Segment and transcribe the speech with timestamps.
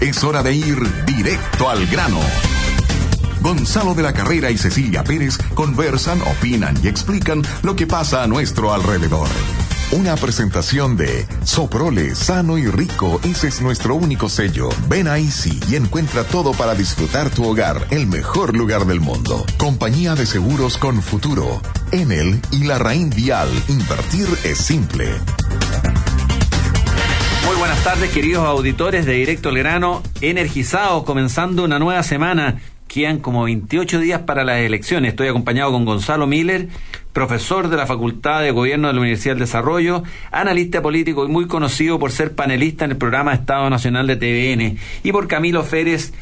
[0.00, 2.20] Es hora de ir directo al grano.
[3.40, 8.26] Gonzalo de la Carrera y Cecilia Pérez conversan, opinan y explican lo que pasa a
[8.26, 9.28] nuestro alrededor.
[9.92, 14.68] Una presentación de Soprole, sano y rico, ese es nuestro único sello.
[14.88, 19.44] Ven a Easy y encuentra todo para disfrutar tu hogar, el mejor lugar del mundo.
[19.56, 21.60] Compañía de seguros con futuro.
[21.92, 23.48] Enel y la Raín Vial.
[23.68, 25.14] Invertir es simple.
[27.46, 32.60] Muy buenas tardes, queridos auditores de Directo al Grano, energizados, comenzando una nueva semana.
[32.88, 35.10] Quedan como 28 días para las elecciones.
[35.10, 36.68] Estoy acompañado con Gonzalo Miller,
[37.12, 41.46] profesor de la Facultad de Gobierno de la Universidad del Desarrollo, analista político y muy
[41.46, 46.14] conocido por ser panelista en el programa Estado Nacional de TVN, y por Camilo Férez,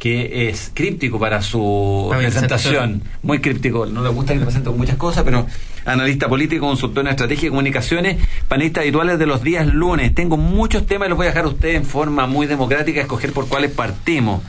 [0.00, 4.78] que es críptico para su presentación, muy críptico, no le gusta que le presente con
[4.78, 5.46] muchas cosas, pero
[5.84, 8.16] analista político, consultor en estrategia y comunicaciones,
[8.48, 10.14] panelistas habituales de los días lunes.
[10.14, 13.34] Tengo muchos temas y los voy a dejar a ustedes en forma muy democrática, escoger
[13.34, 14.42] por cuáles partimos.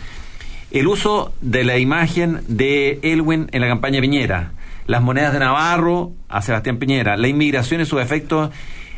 [0.72, 4.54] El uso de la imagen de Elwin en la campaña Piñera,
[4.88, 8.52] las monedas de Navarro a Sebastián Piñera, la inmigración y sus efectos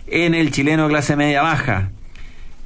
[0.06, 1.90] en el chileno de clase media baja,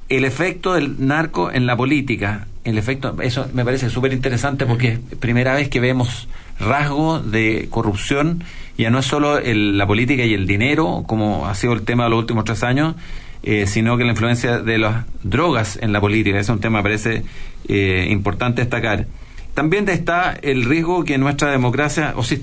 [0.10, 4.94] el efecto del narco en la política, el efecto, eso me parece súper interesante porque
[4.94, 6.28] es primera vez que vemos
[6.60, 8.44] rasgos de corrupción,
[8.78, 12.10] ya no es solo la política y el dinero, como ha sido el tema de
[12.10, 12.96] los últimos tres años,
[13.44, 16.80] eh, sino que la influencia de las drogas en la política, ese es un tema
[16.80, 17.24] que me parece
[17.68, 19.08] eh, importante destacar.
[19.54, 22.36] También está el riesgo que nuestra democracia, o si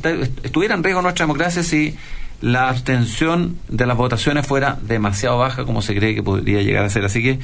[0.42, 1.94] estuviera en riesgo nuestra democracia si
[2.40, 6.90] la abstención de las votaciones fuera demasiado baja como se cree que podría llegar a
[6.90, 7.04] ser.
[7.04, 7.38] Así que,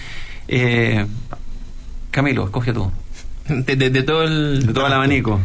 [0.48, 1.06] eh,
[2.10, 2.90] Camilo, escoge tú.
[3.48, 4.66] De, todo el...
[4.66, 5.40] De todo el abanico.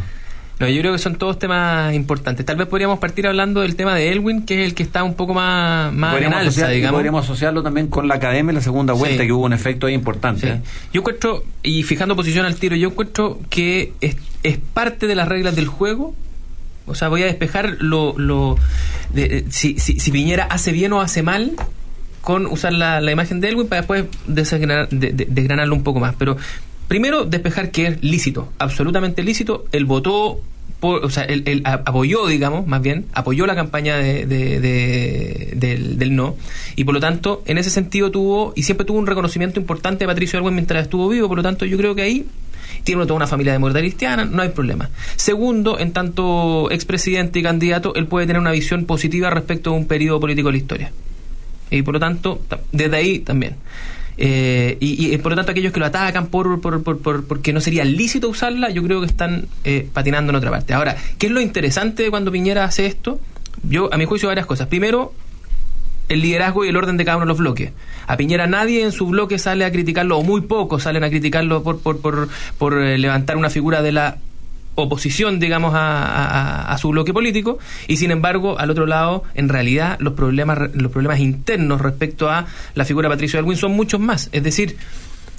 [0.58, 2.46] No, yo creo que son todos temas importantes.
[2.46, 5.14] Tal vez podríamos partir hablando del tema de Elwin, que es el que está un
[5.14, 6.98] poco más, más en alza, digamos.
[6.98, 9.94] podríamos asociarlo también con la academia en la segunda vuelta, que hubo un efecto ahí
[9.94, 10.60] importante.
[10.92, 15.28] Yo encuentro, y fijando posición al tiro, yo encuentro que es, es parte de las
[15.28, 16.14] reglas del juego
[16.86, 18.56] o sea, voy a despejar lo, lo
[19.12, 21.52] de, si, si, si, Piñera hace bien o hace mal
[22.26, 26.16] con usar la, imagen de Elwin para después desgranar, de, desgranarlo un poco más.
[26.16, 26.36] Pero
[26.88, 29.66] primero despejar que es lícito, absolutamente lícito.
[29.70, 30.40] Él votó,
[30.80, 36.34] por, o sea, él, apoyó, digamos, más bien, apoyó la campaña de, del, del, no.
[36.74, 40.08] Y por lo tanto, en ese sentido tuvo, y siempre tuvo un reconocimiento importante de
[40.08, 41.28] Patricio Elwin mientras estuvo vivo.
[41.28, 42.26] Por lo tanto, yo creo que ahí
[42.82, 44.90] tiene toda una familia de muerte cristiana, no hay problema.
[45.14, 49.86] Segundo, en tanto expresidente y candidato, él puede tener una visión positiva respecto a un
[49.86, 50.92] periodo político de la historia.
[51.70, 52.40] Y por lo tanto,
[52.72, 53.56] desde ahí también.
[54.18, 57.84] Eh, y, por lo tanto aquellos que lo atacan por, por, por, porque no sería
[57.84, 60.74] lícito usarla, yo creo que están eh, patinando en otra parte.
[60.74, 63.20] Ahora, ¿qué es lo interesante cuando Piñera hace esto?
[63.62, 64.68] Yo, a mi juicio, varias cosas.
[64.68, 65.12] Primero,
[66.08, 67.72] el liderazgo y el orden de cada uno de los bloques.
[68.06, 71.62] A Piñera nadie en su bloque sale a criticarlo, o muy pocos salen a criticarlo
[71.62, 72.28] por, por, por,
[72.58, 74.18] por eh, levantar una figura de la
[74.76, 80.12] oposición, digamos, a, su bloque político, y sin embargo, al otro lado, en realidad, los
[80.12, 84.28] problemas, los problemas internos respecto a la figura de Patricio Alwin son muchos más.
[84.32, 84.76] Es decir,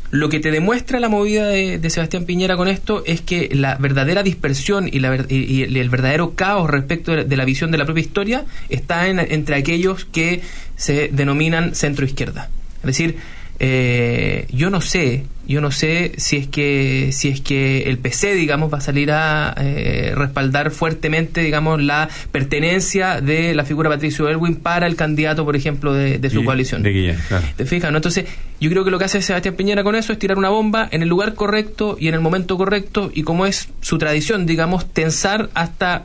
[0.10, 4.24] lo que te demuestra la movida de, Sebastián Piñera con esto es que la verdadera
[4.24, 9.08] dispersión y, la, el verdadero caos respecto de, la visión de la propia historia está
[9.08, 10.42] entre aquellos que
[10.76, 12.50] se denominan centro izquierda.
[12.80, 13.18] Es decir,
[13.60, 18.34] eh, yo no sé, yo no sé si es que si es que el PC,
[18.34, 24.28] digamos, va a salir a eh, respaldar fuertemente, digamos, la pertenencia de la figura Patricio
[24.28, 26.84] Elwin para el candidato, por ejemplo, de, su coalición.
[26.84, 27.16] De
[27.56, 27.92] ¿Te fijas?
[27.92, 27.98] No?
[27.98, 28.26] Entonces,
[28.60, 31.02] yo creo que lo que hace Sebastián Piñera con eso es tirar una bomba en
[31.02, 35.50] el lugar correcto y en el momento correcto y como es su tradición, digamos, tensar
[35.54, 36.04] hasta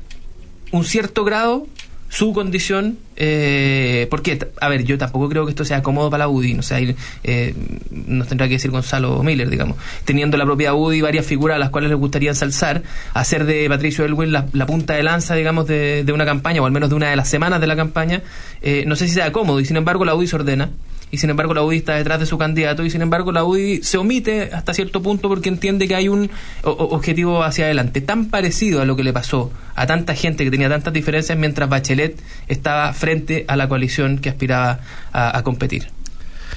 [0.70, 1.66] un cierto grado
[2.12, 6.28] su condición, eh, porque, a ver, yo tampoco creo que esto sea cómodo para la
[6.28, 6.78] UDI, no sea,
[7.24, 7.54] eh,
[7.90, 11.70] nos tendrá que decir Gonzalo Miller, digamos, teniendo la propia UDI varias figuras a las
[11.70, 12.82] cuales les gustaría ensalzar,
[13.14, 16.90] hacer de Patricio Elwin la, punta de lanza, digamos, de, una campaña, o al menos
[16.90, 18.20] de una de las semanas de la campaña,
[18.60, 20.68] eh, no sé si sea cómodo, y sin embargo la UDI se ordena,
[21.12, 23.82] y sin embargo la UDI está detrás de su candidato y sin embargo la UDI
[23.82, 26.30] se omite hasta cierto punto porque entiende que hay un
[26.62, 30.70] objetivo hacia adelante tan parecido a lo que le pasó a tanta gente que tenía
[30.70, 32.18] tantas diferencias mientras Bachelet
[32.48, 34.80] estaba frente a la coalición que aspiraba
[35.12, 35.88] a, competir.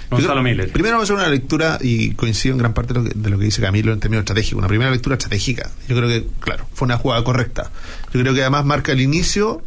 [0.09, 0.71] Gonzalo Miller.
[0.71, 3.29] Primero vamos a hacer una lectura y coincido en gran parte de lo, que, de
[3.29, 4.59] lo que dice Camilo en términos estratégicos.
[4.59, 5.69] Una primera lectura estratégica.
[5.89, 7.71] Yo creo que, claro, fue una jugada correcta.
[8.13, 9.61] Yo creo que además marca el inicio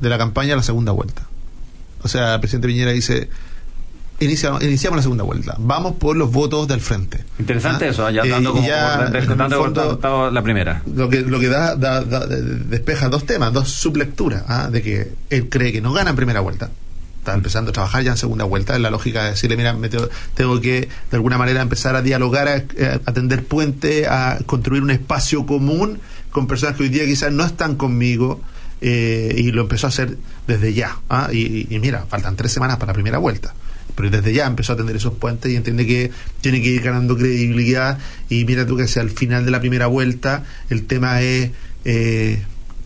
[0.00, 1.26] de la campaña a la segunda vuelta.
[2.02, 3.30] O sea, el presidente Piñera dice,
[4.20, 5.54] iniciamos, iniciamos la segunda vuelta.
[5.58, 7.24] Vamos por los votos del frente.
[7.38, 7.88] Interesante ¿Ah?
[7.90, 8.66] eso, ya dando como
[10.30, 10.82] la primera.
[10.94, 14.68] Lo que, lo que da, despeja dos temas, dos sublecturas, ¿ah?
[14.70, 16.70] de que él cree que no gana en primera vuelta.
[17.18, 19.88] está empezando a trabajar ya en segunda vuelta, en la lógica de decirle, mira, me
[19.88, 24.38] tengo, tengo que de alguna manera empezar a dialogar, a, a, a tender puente, a
[24.46, 25.98] construir un espacio común
[26.30, 28.40] con personas que hoy día quizás no están conmigo.
[28.82, 30.98] eh, y lo empezó a hacer desde ya.
[31.08, 31.30] ¿ah?
[31.32, 33.54] Y- y mira, faltan tres semanas para la primera vuelta.
[33.96, 36.10] Pero desde ya empezó a tender esos puentes y entiende que
[36.42, 37.98] tiene que ir ganando credibilidad.
[38.28, 41.50] Y mira tú que hacia el final de la primera vuelta el tema es
[41.84, 42.42] eh,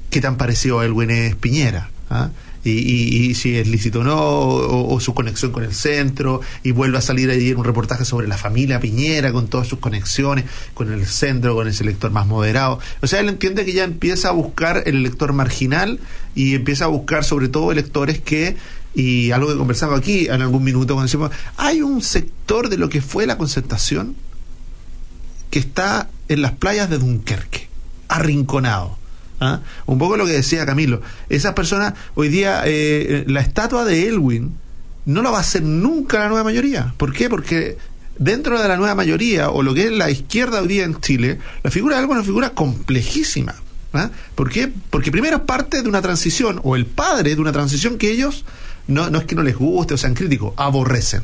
[0.08, 1.90] qué tan parecido a Elwin es Piñera.
[2.08, 2.30] ¿ah?
[2.62, 6.72] Y, y- y si es lícito o no, o, su conexión con el centro, y
[6.72, 10.92] vuelve a salir en un reportaje sobre la familia Piñera, con todas sus conexiones, con
[10.92, 12.78] el centro, con ese elector más moderado.
[13.00, 16.00] O sea, él entiende que ya empieza a buscar el elector marginal
[16.34, 18.56] y empieza a buscar sobre todo electores que,
[18.94, 22.88] y algo que conversamos aquí en algún minuto cuando decimos, hay un sector de lo
[22.88, 24.16] que fue la concertación
[25.50, 27.68] que está en las playas de Dunkerque,
[28.08, 28.96] arrinconado.
[29.40, 29.60] ¿ah?
[29.86, 31.02] Un poco lo que decía Camilo.
[31.28, 34.54] Esas personas, hoy día, eh, la estatua de Elwin
[35.06, 36.94] no la va a hacer nunca la nueva mayoría.
[36.96, 37.28] ¿Por qué?
[37.28, 37.78] Porque
[38.18, 41.38] dentro de la nueva mayoría, o lo que es la izquierda hoy día en Chile,
[41.62, 43.54] la figura de Elwin es una figura complejísima.
[43.92, 44.10] ¿ah?
[44.34, 44.70] ¿Por qué?
[44.90, 48.44] Porque primero es parte de una transición, o el padre de una transición que ellos,
[48.86, 51.22] no, no es que no les guste o sean críticos, aborrecen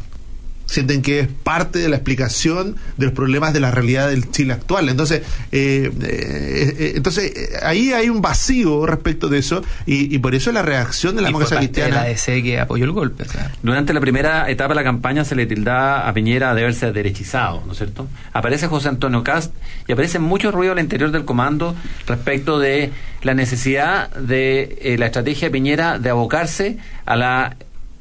[0.67, 4.53] sienten que es parte de la explicación de los problemas de la realidad del Chile
[4.53, 4.89] actual.
[4.89, 5.23] Entonces,
[5.53, 10.35] eh, eh, eh, entonces eh, ahí hay un vacío respecto de eso y, y por
[10.35, 12.37] eso la reacción de la y fue democracia parte de la cristiana.
[12.37, 13.23] DC que apoyó el golpe.
[13.23, 13.53] o sea.
[13.63, 17.62] Durante la primera etapa de la campaña se le tildaba a Piñera de haberse derechizado,
[17.67, 18.09] ¿no es cierto?
[18.33, 19.55] Aparece José Antonio Cast
[19.87, 21.75] y aparece mucho ruido al interior del comando
[22.07, 22.91] respecto de
[23.23, 27.57] la necesidad de eh, la estrategia de Piñera de abocarse a la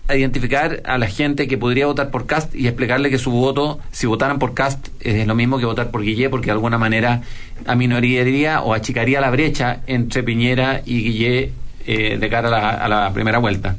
[0.07, 3.79] a identificar a la gente que podría votar por Cast y explicarle que su voto,
[3.91, 7.21] si votaran por Cast, es lo mismo que votar por Guillé, porque de alguna manera
[7.65, 11.53] aminoraría o achicaría la brecha entre Piñera y Guillé
[11.87, 13.75] eh, de cara a la, a la primera vuelta.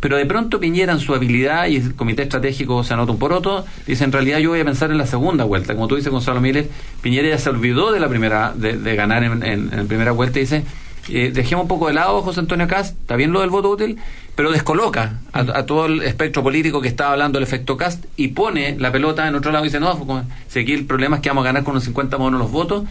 [0.00, 3.66] Pero de pronto Piñera, en su habilidad, y el comité estratégico se anota un poroto,
[3.86, 5.74] dice: En realidad, yo voy a pensar en la segunda vuelta.
[5.74, 6.68] Como tú dices, Gonzalo Miller,
[7.02, 10.38] Piñera ya se olvidó de la primera de, de ganar en, en, en primera vuelta
[10.38, 10.64] y dice:
[11.08, 13.98] eh, Dejemos un poco de lado José Antonio Cast, está bien lo del voto útil,
[14.34, 18.76] pero descoloca a, todo el espectro político que estaba hablando del efecto Cast y pone
[18.78, 21.28] la pelota en otro lado y dice: No, como- si aquí el problema es que
[21.30, 22.84] vamos a ganar con unos 50 monos los votos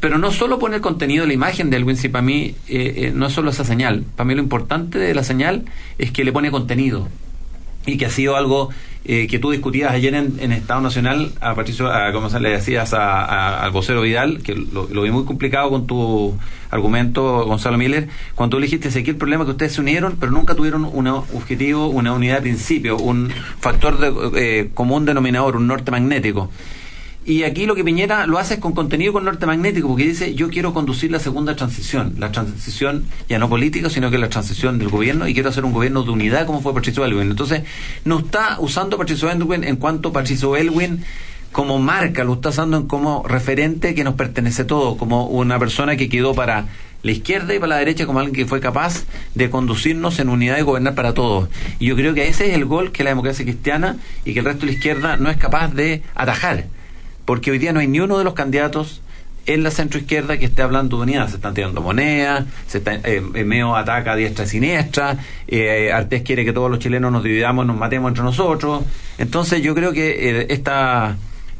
[0.00, 3.12] pero no solo pone el contenido, la imagen de Elwin, si para mí eh, eh,
[3.14, 4.04] no es solo esa señal.
[4.16, 5.64] Para mí lo importante de la señal
[5.98, 7.08] es que le pone contenido
[7.86, 8.68] y que ha sido algo
[9.08, 12.92] eh, que tú discutías ayer en, en Estado Nacional a Patricio, a, como le decías
[12.92, 16.36] a- al vocero Vidal, que lo, lo vi muy complicado con tu
[16.70, 20.54] argumento, Gonzalo Miller, cuando tú dijiste aquí el problema que ustedes se unieron, pero nunca
[20.56, 23.30] tuvieron un objetivo, una unidad de principio, un
[23.60, 26.50] factor de, eh, común denominador, un norte magnético.
[27.26, 30.36] Y aquí lo que Piñera lo hace es con contenido con norte magnético, porque dice,
[30.36, 34.78] yo quiero conducir la segunda transición, la transición ya no política, sino que la transición
[34.78, 37.28] del gobierno, y quiero hacer un gobierno de unidad como fue Patricio Elwin.
[37.28, 37.62] Entonces,
[38.04, 41.02] no está usando Patricio Elwin en cuanto Patricio Elwin
[41.50, 46.08] como marca, lo está usando como referente que nos pertenece todo, como una persona que
[46.08, 46.66] quedó para
[47.02, 50.58] la izquierda y para la derecha como alguien que fue capaz de conducirnos en unidad
[50.58, 51.48] y gobernar para todos.
[51.80, 54.44] Y yo creo que ese es el gol que la democracia cristiana y que el
[54.44, 56.66] resto de la izquierda no es capaz de atajar
[57.26, 59.02] porque hoy día no hay ni uno de los candidatos
[59.44, 61.28] en la centroizquierda que esté hablando de unidad.
[61.28, 65.92] Se están tirando monedas, se está, eh, eh, Meo ataca a diestra y siniestra, eh,
[65.92, 68.82] Artés quiere que todos los chilenos nos dividamos, nos matemos entre nosotros.
[69.18, 71.16] Entonces yo creo que eh, esta,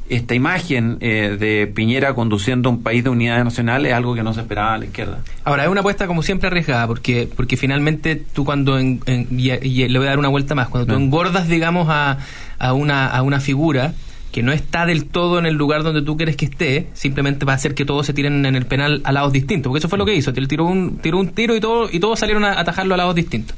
[0.09, 4.35] esta imagen eh, de Piñera conduciendo un país de unidad nacional es algo que no
[4.35, 5.19] se esperaba a la izquierda.
[5.45, 9.53] Ahora, es una apuesta como siempre arriesgada, porque porque finalmente tú cuando, en- en- y,
[9.53, 12.19] y le voy a dar una vuelta más, cuando tú engordas, digamos, a,
[12.59, 13.93] a, una, a una figura
[14.33, 17.53] que no está del todo en el lugar donde tú quieres que esté, simplemente va
[17.53, 19.99] a hacer que todos se tiren en el penal a lados distintos, porque eso fue
[19.99, 22.61] lo que hizo, él tiró un, tiró un tiro y, todo, y todos salieron a
[22.61, 23.57] atajarlo a lados distintos.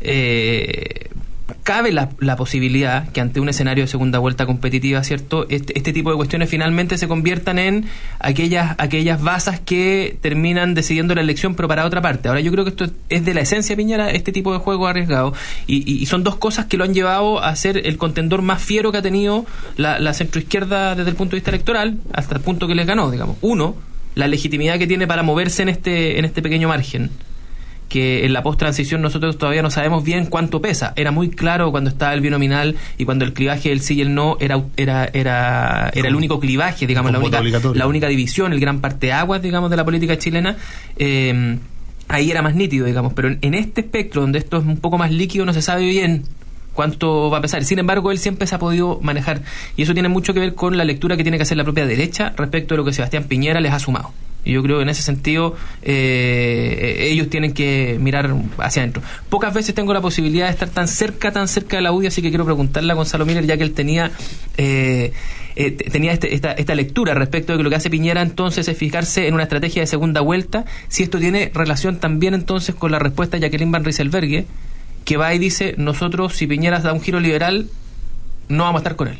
[0.00, 1.08] Eh,
[1.68, 2.08] cabe la,
[2.38, 5.44] posibilidad que ante un escenario de segunda vuelta competitiva, ¿cierto?
[5.50, 7.84] Este, este tipo de cuestiones finalmente se conviertan en
[8.20, 12.28] aquellas, aquellas basas que terminan decidiendo la elección, pero para otra parte.
[12.28, 15.34] Ahora yo creo que esto es de la esencia Piñera, este tipo de juego arriesgado.
[15.66, 18.96] Y son dos cosas que lo han llevado a ser el contendor más fiero que
[18.96, 19.44] ha tenido
[19.76, 23.10] la, la centroizquierda desde el punto de vista electoral, hasta el punto que les ganó,
[23.10, 23.36] digamos.
[23.42, 23.76] Uno,
[24.14, 27.10] la legitimidad que tiene para moverse en este, en este pequeño margen
[27.88, 30.92] que en la post-transición nosotros todavía no sabemos bien cuánto pesa.
[30.96, 34.14] Era muy claro cuando estaba el binominal y cuando el clivaje del sí y el
[34.14, 37.42] no era era era, era el único clivaje, digamos, la única,
[37.74, 40.56] la única división, el gran parteaguas, digamos, de la política chilena.
[40.96, 41.58] eh,
[42.08, 44.98] ahí era más nítido, digamos, pero en, en este espectro donde esto es un poco
[44.98, 46.24] más líquido no se sabe bien
[46.72, 47.64] cuánto va a pesar.
[47.64, 49.42] Sin embargo, él siempre se ha podido manejar
[49.76, 51.86] y eso tiene mucho que ver con la lectura que tiene que hacer la propia
[51.86, 54.12] derecha respecto de lo que Sebastián Piñera les ha sumado.
[54.44, 59.02] Y yo creo que en ese sentido eh, ellos tienen que mirar hacia adentro.
[59.28, 62.22] Pocas veces tengo la posibilidad de estar tan cerca, tan cerca de la UDI, así
[62.22, 64.10] que quiero preguntarle a Gonzalo Miller, ya que él tenía
[64.56, 65.12] eh,
[65.56, 68.78] eh, tenía este, esta, esta, lectura respecto de que lo que hace Piñera entonces es
[68.78, 73.00] fijarse en una estrategia de segunda vuelta, si esto tiene relación también entonces con la
[73.00, 74.46] respuesta de Jacqueline Van Rieselberghe,
[75.04, 77.68] que va y dice, nosotros si Piñera da un giro liberal,
[78.48, 79.18] no vamos a estar con él.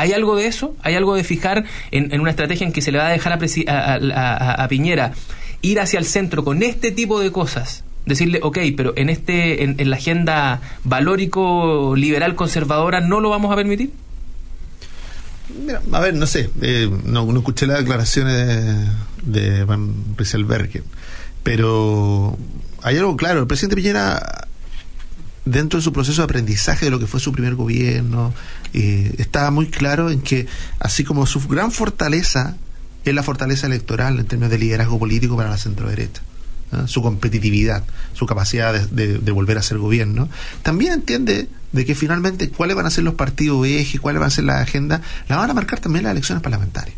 [0.00, 0.74] ¿Hay algo de eso?
[0.82, 4.66] ¿Hay algo de fijar en, una estrategia en que se le va a dejar a,
[4.68, 5.12] Piñera
[5.60, 7.84] ir hacia el centro con este tipo de cosas?
[8.06, 13.56] Decirle, ok, pero en, este, en, la agenda valórico, liberal, conservadora, ¿no lo vamos a
[13.56, 13.92] permitir?
[15.66, 18.88] Mira, a ver, no sé, eh, no, escuché las declaraciones
[19.22, 20.82] de, Van Rieselberg,
[21.42, 22.38] pero
[22.82, 24.48] hay algo claro, el presidente Piñera
[25.44, 28.32] dentro de su proceso de aprendizaje de lo que fue su primer gobierno,
[28.72, 30.46] eh, estaba muy claro en que,
[30.78, 32.56] así como su gran fortaleza
[33.04, 36.22] es la fortaleza electoral en términos de liderazgo político para la centro-derecha,
[36.86, 40.28] su competitividad, su capacidad de, volver a ser gobierno,
[40.62, 44.30] también entiende de que finalmente cuáles van a ser los partidos eje, cuáles van a
[44.30, 46.96] ser la agenda, la van a marcar también las elecciones parlamentarias.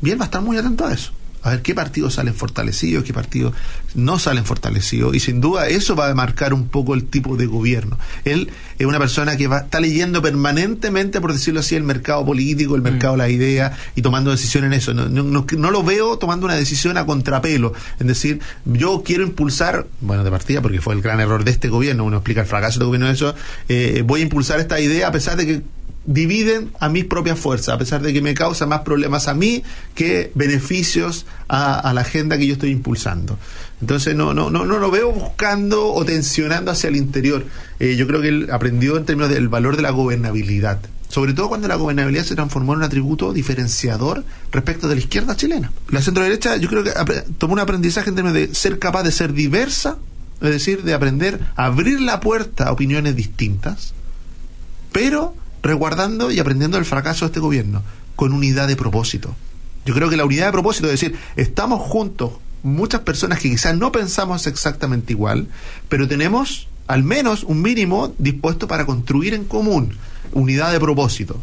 [0.00, 3.12] Bien, va a estar muy atento a eso a ver qué partidos salen fortalecidos, qué
[3.12, 3.54] partidos
[3.94, 7.46] no salen fortalecidos, y sin duda eso va a marcar un poco el tipo de
[7.46, 7.98] gobierno.
[8.24, 12.76] Él es una persona que va, está leyendo permanentemente, por decirlo así, el mercado político,
[12.76, 14.94] el mercado de las ideas, y tomando decisiones en eso.
[14.94, 20.24] No, no, lo veo tomando una decisión a contrapelo, es decir, yo quiero impulsar, bueno,
[20.24, 22.86] de partida, porque fue el gran error de este gobierno, uno explica el fracaso del
[22.86, 23.34] gobierno de eso,
[23.68, 25.62] eh, voy a impulsar esta idea a pesar de que
[26.06, 29.62] dividen a mis propias fuerzas, a pesar de que me causa más problemas a mí
[29.94, 33.38] que beneficios a, la agenda que yo estoy impulsando.
[33.80, 37.44] Entonces no, no, no, no lo veo buscando o tensionando hacia el interior.
[37.78, 40.80] Eh, yo creo que él aprendió en términos del valor de la gobernabilidad.
[41.08, 45.34] Sobre todo cuando la gobernabilidad se transformó en un atributo diferenciador respecto de la izquierda
[45.34, 45.72] chilena.
[45.88, 46.92] La centro derecha yo creo que
[47.36, 49.98] tomó un aprendizaje en términos de ser capaz de ser diversa,
[50.40, 53.92] es decir, de aprender a abrir la puerta a opiniones distintas,
[54.92, 57.82] pero resguardando y aprendiendo del fracaso de este gobierno,
[58.16, 59.34] con unidad de propósito.
[59.84, 63.76] Yo creo que la unidad de propósito es decir, estamos juntos, muchas personas que quizás
[63.76, 65.48] no pensamos exactamente igual,
[65.88, 69.96] pero tenemos al menos un mínimo dispuesto para construir en común
[70.32, 71.40] unidad de propósito.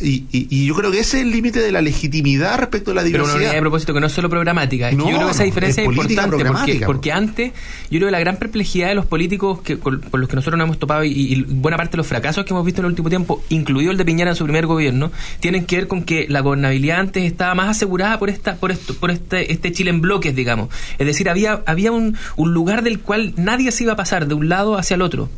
[0.00, 3.02] Y, y, yo creo que ese es el límite de la legitimidad respecto a la
[3.02, 3.24] diversidad.
[3.24, 4.90] Pero una unidad de propósito que no es solo programática.
[4.90, 7.52] yo creo que esa diferencia es, importante porque, porque, antes,
[7.90, 10.66] yo creo que la gran perplejidad de los políticos que, por los que nosotros nos
[10.66, 13.42] hemos topado y, buena parte de los fracasos que hemos visto en el último tiempo,
[13.48, 15.10] incluido el de Piñera en su primer gobierno,
[15.40, 18.94] tienen que ver con que la gobernabilidad antes estaba más asegurada por esta por esto
[18.94, 20.68] por este este Chile en bloques, digamos.
[20.98, 24.34] Es decir, había había un, un lugar del cual nadie se iba a pasar de
[24.34, 25.28] un lado hacia el otro.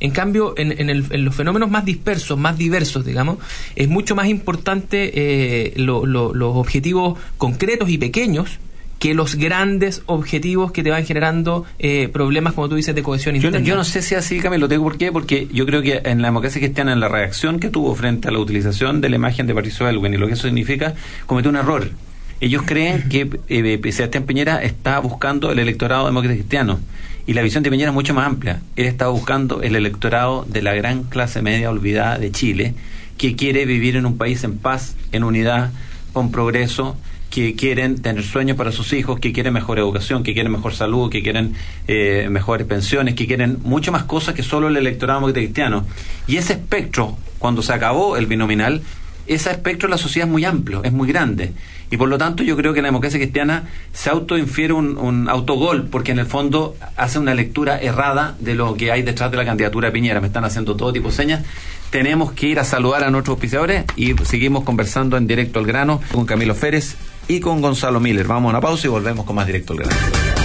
[0.00, 3.38] En cambio, en, los fenómenos más dispersos, más diversos, digamos,
[3.74, 8.58] es mucho más importante eh, los objetivos concretos y pequeños
[8.98, 13.36] que los grandes objetivos que te van generando eh, problemas, como tú dices, de cohesión
[13.36, 13.60] interna.
[13.60, 16.28] Yo no, sé si así, Camilo, tengo por qué, porque yo creo que en la
[16.28, 19.54] democracia cristiana, en la reacción que tuvo frente a la utilización de la imagen de
[19.54, 20.94] Patricio Elwin y lo que eso significa,
[21.26, 21.90] cometió un error.
[22.40, 26.78] Ellos creen que eh, Sebastián Piñera está buscando el electorado demócrata cristiano
[27.28, 28.62] y la visión de Piñera es mucho más amplia.
[28.74, 32.72] Él está buscando el electorado de la gran clase media olvidada de Chile,
[33.18, 35.70] que quiere vivir en un país en paz, en unidad,
[36.14, 36.96] con progreso,
[37.28, 41.10] que quieren tener sueños para sus hijos, que quieren mejor educación, que quieren mejor salud,
[41.10, 41.52] que quieren
[41.86, 45.84] eh, mejores pensiones, que quieren mucho más cosas que solo el electorado cristiano.
[46.26, 48.80] Y ese espectro, cuando se acabó el binominal,
[49.28, 51.52] ese espectro de la sociedad es muy amplio, es muy grande.
[51.90, 56.12] Y por lo tanto yo creo que la democracia cristiana se autoinfiere un, autogol, porque
[56.12, 59.88] en el fondo hace una lectura errada de lo que hay detrás de la candidatura
[59.88, 60.20] de Piñera.
[60.20, 61.44] Me están haciendo todo tipo de señas.
[61.90, 66.00] Tenemos que ir a saludar a nuestros auspiciadores y seguimos conversando en directo al grano
[66.12, 66.96] con Camilo Férez
[67.28, 68.26] y con Gonzalo Miller.
[68.26, 70.37] Vamos a una pausa y volvemos con más directo al grano.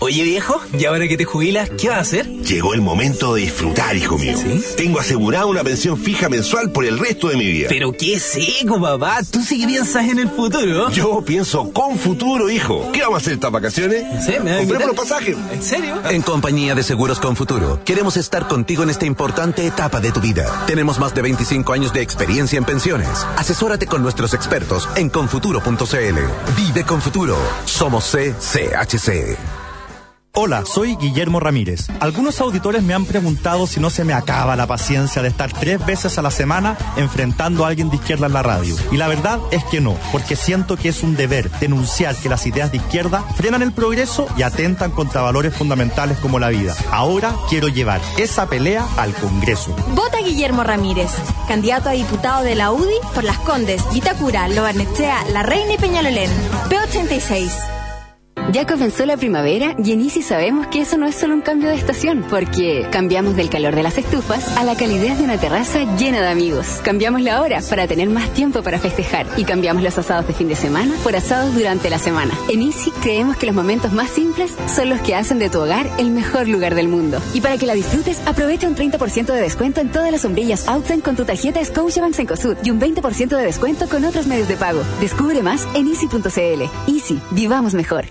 [0.00, 2.28] Oye viejo, ¿y ahora que te jubilas, qué vas a hacer?
[2.28, 4.38] Llegó el momento de disfrutar, hijo mío.
[4.76, 7.66] Tengo asegurada una pensión fija mensual por el resto de mi vida.
[7.68, 9.18] Pero qué seco, papá.
[9.28, 10.88] Tú sí que piensas en el futuro.
[10.90, 12.92] Yo pienso con futuro, hijo.
[12.92, 14.04] ¿Qué vamos a hacer estas vacaciones?
[14.24, 15.36] Sí, me Compremos los pasajes.
[15.52, 16.00] ¿En serio?
[16.08, 20.20] En compañía de Seguros con Futuro, queremos estar contigo en esta importante etapa de tu
[20.20, 20.64] vida.
[20.68, 23.08] Tenemos más de 25 años de experiencia en pensiones.
[23.36, 26.18] Asesórate con nuestros expertos en confuturo.cl.
[26.56, 27.36] Vive con futuro.
[27.64, 29.57] Somos CCHC.
[30.40, 31.88] Hola, soy Guillermo Ramírez.
[31.98, 35.84] Algunos auditores me han preguntado si no se me acaba la paciencia de estar tres
[35.84, 38.76] veces a la semana enfrentando a alguien de izquierda en la radio.
[38.92, 42.46] Y la verdad es que no, porque siento que es un deber denunciar que las
[42.46, 46.72] ideas de izquierda frenan el progreso y atentan contra valores fundamentales como la vida.
[46.92, 49.74] Ahora quiero llevar esa pelea al Congreso.
[49.88, 51.10] Vota Guillermo Ramírez,
[51.48, 56.30] candidato a diputado de la UDI por Las Condes, Vitacura, Lobarnechea, La Reina y Peñalolén.
[56.68, 57.77] P86.
[58.50, 61.68] Ya comenzó la primavera y en Easy sabemos que eso no es solo un cambio
[61.68, 65.80] de estación, porque cambiamos del calor de las estufas a la calidez de una terraza
[65.96, 66.80] llena de amigos.
[66.82, 70.48] Cambiamos la hora para tener más tiempo para festejar y cambiamos los asados de fin
[70.48, 72.32] de semana por asados durante la semana.
[72.48, 75.86] En Easy creemos que los momentos más simples son los que hacen de tu hogar
[75.98, 77.20] el mejor lugar del mundo.
[77.34, 81.02] Y para que la disfrutes, aprovecha un 30% de descuento en todas las sombrillas Outland
[81.02, 84.80] con tu tarjeta Scotiabank Cencosud y un 20% de descuento con otros medios de pago.
[85.02, 86.62] Descubre más en easy.cl.
[86.90, 88.06] Easy, vivamos mejor.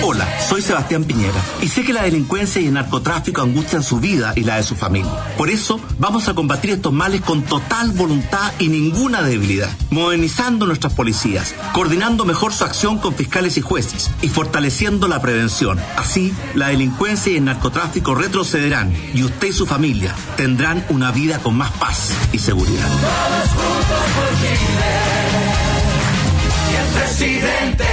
[0.00, 4.32] Hola, soy Sebastián Piñera y sé que la delincuencia y el narcotráfico angustian su vida
[4.36, 5.10] y la de su familia.
[5.36, 10.92] Por eso vamos a combatir estos males con total voluntad y ninguna debilidad, modernizando nuestras
[10.94, 15.80] policías, coordinando mejor su acción con fiscales y jueces y fortaleciendo la prevención.
[15.96, 21.40] Así, la delincuencia y el narcotráfico retrocederán y usted y su familia tendrán una vida
[21.40, 22.88] con más paz y seguridad.
[22.88, 25.08] Juntos por Chile
[26.70, 27.88] y el presidente.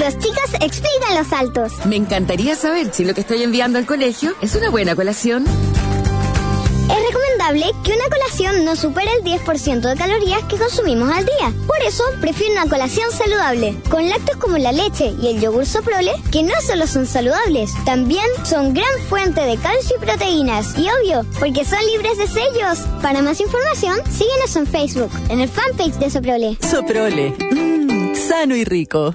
[0.00, 1.72] Los chicos explican los saltos.
[1.84, 5.44] Me encantaría saber si lo que estoy enviando al colegio es una buena colación.
[5.44, 11.52] Es recomendable que una colación no supere el 10% de calorías que consumimos al día.
[11.66, 16.12] Por eso, prefiero una colación saludable, con lácteos como la leche y el yogur soprole,
[16.32, 20.78] que no solo son saludables, también son gran fuente de calcio y proteínas.
[20.78, 22.78] Y obvio, porque son libres de sellos.
[23.02, 26.58] Para más información, síguenos en Facebook, en el fanpage de Soprole.
[26.62, 27.36] Soprole.
[27.50, 29.14] Mmm, sano y rico.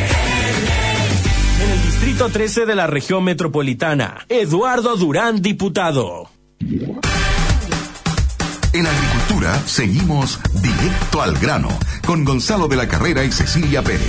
[2.11, 6.29] Distrito 13 de la región metropolitana, Eduardo Durán, diputado.
[6.59, 6.99] En
[8.85, 11.69] agricultura seguimos directo al grano
[12.05, 14.01] con Gonzalo de la Carrera y Cecilia Pérez.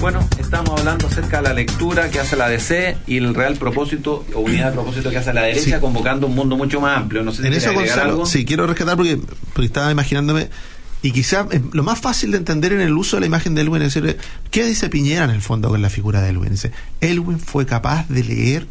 [0.00, 4.24] Bueno, estamos hablando acerca de la lectura que hace la DC y el real propósito
[4.32, 5.80] o unidad de propósito que hace la derecha, Sí.
[5.80, 7.24] convocando un mundo mucho más amplio.
[7.24, 8.24] No sé si En eso, Gonzalo, algo.
[8.26, 9.18] sí, quiero rescatar porque,
[9.52, 10.48] porque estaba imaginándome,
[11.02, 13.82] y quizá lo más fácil de entender en el uso de la imagen de Elwin
[13.82, 14.18] es decir,
[14.50, 16.50] ¿qué dice Piñera en el fondo con la figura de Elwin?
[16.50, 18.66] Dice, Elwin fue capaz de leer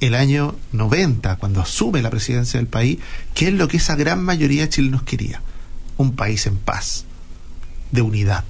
[0.00, 2.98] el año 90, cuando asume la presidencia del país,
[3.34, 5.40] qué es lo que esa gran mayoría de chilenos quería.
[5.96, 7.04] Un país en paz,
[7.92, 8.44] de unidad.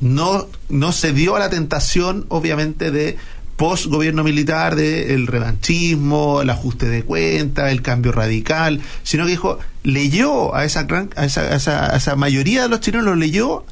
[0.00, 3.16] No, no se dio a la tentación, obviamente, de
[3.56, 9.30] post gobierno militar, de el revanchismo, el ajuste de cuentas, el cambio radical, sino que
[9.30, 13.06] dijo, leyó a esa gran, a esa, a esa, a esa mayoría de los chilenos,
[13.06, 13.64] lo leyó,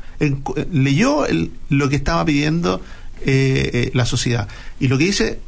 [0.73, 2.81] leyó el- lo que estaba pidiendo
[3.27, 4.49] eh, eh, la sociedad.
[4.81, 5.39] Y lo que dice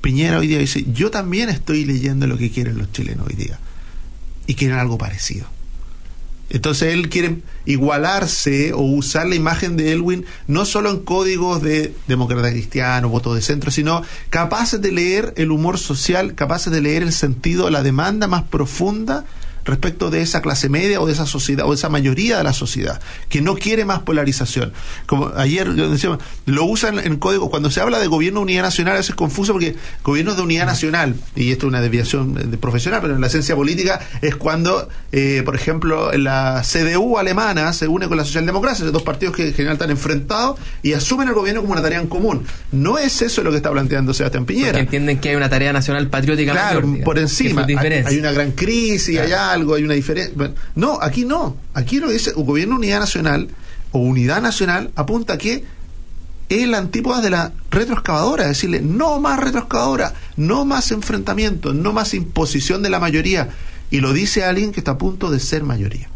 [0.00, 3.58] Piñera hoy día dice, yo también estoy leyendo lo que quieren los chilenos hoy día.
[4.46, 5.46] Y quieren algo parecido.
[6.52, 11.94] Entonces él quiere igualarse o usar la imagen de Elwin no solo en códigos de
[12.08, 17.02] demócrata cristiano, voto de centro, sino capaces de leer el humor social, capaces de leer
[17.02, 19.24] el sentido, la demanda más profunda
[19.64, 22.52] respecto de esa clase media o de esa sociedad o de esa mayoría de la
[22.52, 24.72] sociedad que no quiere más polarización.
[25.06, 28.62] Como ayer yo decía, lo usan en código cuando se habla de gobierno de unidad
[28.62, 32.50] nacional, a veces es confuso porque gobierno de unidad nacional y esto es una desviación
[32.50, 37.72] de profesional, pero en la esencia política es cuando, eh, por ejemplo, la CDU alemana
[37.72, 41.34] se une con la socialdemocracia, dos partidos que en general están enfrentados y asumen el
[41.34, 42.44] gobierno como una tarea en común.
[42.72, 44.72] No es eso lo que está planteando Sebastián Piñera.
[44.72, 47.62] Porque entienden que hay una tarea nacional patriótica Claro, mayor, digamos, por encima.
[47.62, 50.34] eso es Hay, hay una gran crisis, hay algo, hay una diferencia.
[50.74, 51.56] No, aquí no.
[51.74, 53.48] Aquí lo dice un gobierno de unidad nacional
[53.92, 55.64] o unidad nacional apunta que
[56.48, 62.12] es la antípoda de la retroexcavadora, decirle, no más retroexcavadora, no más enfrentamiento, no más
[62.14, 63.50] imposición de la mayoría.
[63.90, 66.08] Y lo dice alguien que está a punto de ser mayoría.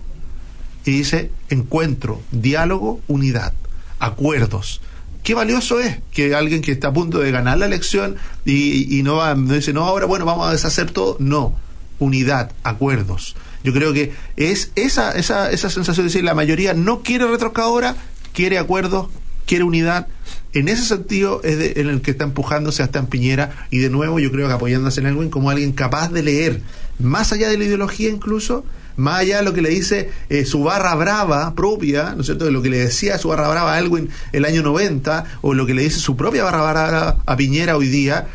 [0.85, 3.53] Y dice, encuentro, diálogo, unidad,
[3.99, 4.81] acuerdos.
[5.23, 9.03] Qué valioso es que alguien que está a punto de ganar la elección y, y
[9.03, 11.17] no, va, no dice, no, ahora bueno, vamos a deshacer todo.
[11.19, 11.57] No,
[11.99, 13.37] unidad, acuerdos.
[13.65, 17.97] Yo creo que es esa, esa, esa sensación de decir, la mayoría no quiere retroexcavadora,
[18.33, 19.09] quiere acuerdos,
[19.47, 20.07] quiere unidad.
[20.53, 24.19] En ese sentido es de- en el que está empujando Sebastián Piñera y de nuevo
[24.19, 26.61] yo creo que apoyándose en Elwin como alguien capaz de leer,
[26.99, 28.65] más allá de la ideología incluso,
[28.97, 32.47] más allá de lo que le dice eh, su barra brava propia, ¿no es cierto?,
[32.47, 35.67] de lo que le decía su barra brava a Elwin el año 90, o lo
[35.67, 38.27] que le dice su propia barra brava a Piñera hoy día,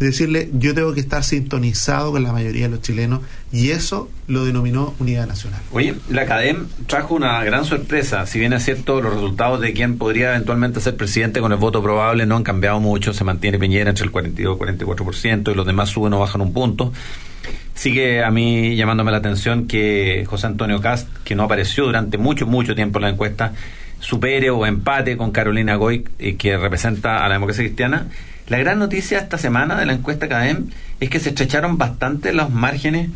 [0.00, 3.20] de decirle, yo tengo que estar sintonizado con la mayoría de los chilenos,
[3.52, 5.60] y eso lo denominó Unidad Nacional.
[5.72, 8.24] Oye, la CADEM trajo una gran sorpresa.
[8.26, 11.82] Si bien es cierto, los resultados de quién podría eventualmente ser presidente con el voto
[11.82, 13.12] probable no han cambiado mucho.
[13.12, 16.54] Se mantiene Piñera entre el 42 y 44% y los demás suben o bajan un
[16.54, 16.94] punto.
[17.74, 22.46] Sigue a mí llamándome la atención que José Antonio Cast, que no apareció durante mucho,
[22.46, 23.52] mucho tiempo en la encuesta,
[23.98, 28.06] supere o empate con Carolina Goy, eh, que representa a la democracia cristiana.
[28.50, 32.50] La gran noticia esta semana de la encuesta CADEM es que se estrecharon bastante los
[32.50, 33.08] márgenes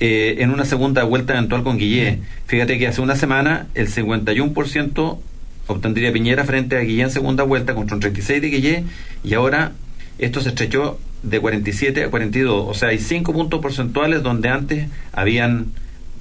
[0.00, 2.20] eh, en una segunda vuelta eventual con Guillé.
[2.46, 5.18] Fíjate que hace una semana el 51%
[5.66, 8.84] obtendría Piñera frente a Guillé en segunda vuelta contra un 36 de Guillé
[9.22, 9.72] y ahora
[10.18, 12.64] esto se estrechó de 47 a 42.
[12.66, 15.66] O sea, hay 5 puntos porcentuales donde antes habían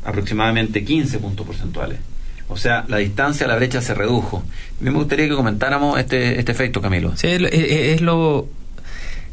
[0.03, 1.99] aproximadamente 15 puntos porcentuales.
[2.49, 4.43] O sea, la distancia, la brecha se redujo.
[4.79, 7.15] A me gustaría que comentáramos este, este efecto, Camilo.
[7.17, 8.47] Sí, es- es lo.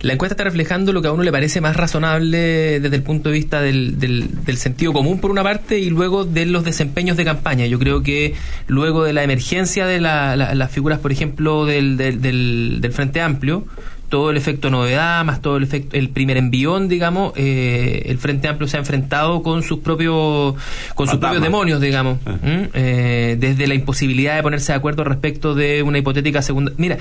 [0.05, 3.31] La encuesta está reflejando lo que a uno le parece más razonable desde el punto
[3.31, 7.17] de vista del, del, del sentido común, por una parte, y luego de los desempeños
[7.17, 7.67] de campaña.
[7.67, 8.35] Yo creo que
[8.67, 12.93] luego de la emergencia de la- la- las figuras, por ejemplo, del, del, del, del
[12.93, 13.65] Frente Amplio,
[14.11, 18.47] todo el efecto novedad, más todo el efecto, el primer envión, digamos, eh, el Frente
[18.47, 20.55] Amplio se ha enfrentado con sus propios,
[20.95, 22.19] con sus propios demonios, digamos.
[22.75, 26.73] Eh, desde la imposibilidad de ponerse de acuerdo respecto de una hipotética segunda.
[26.77, 26.99] Mira,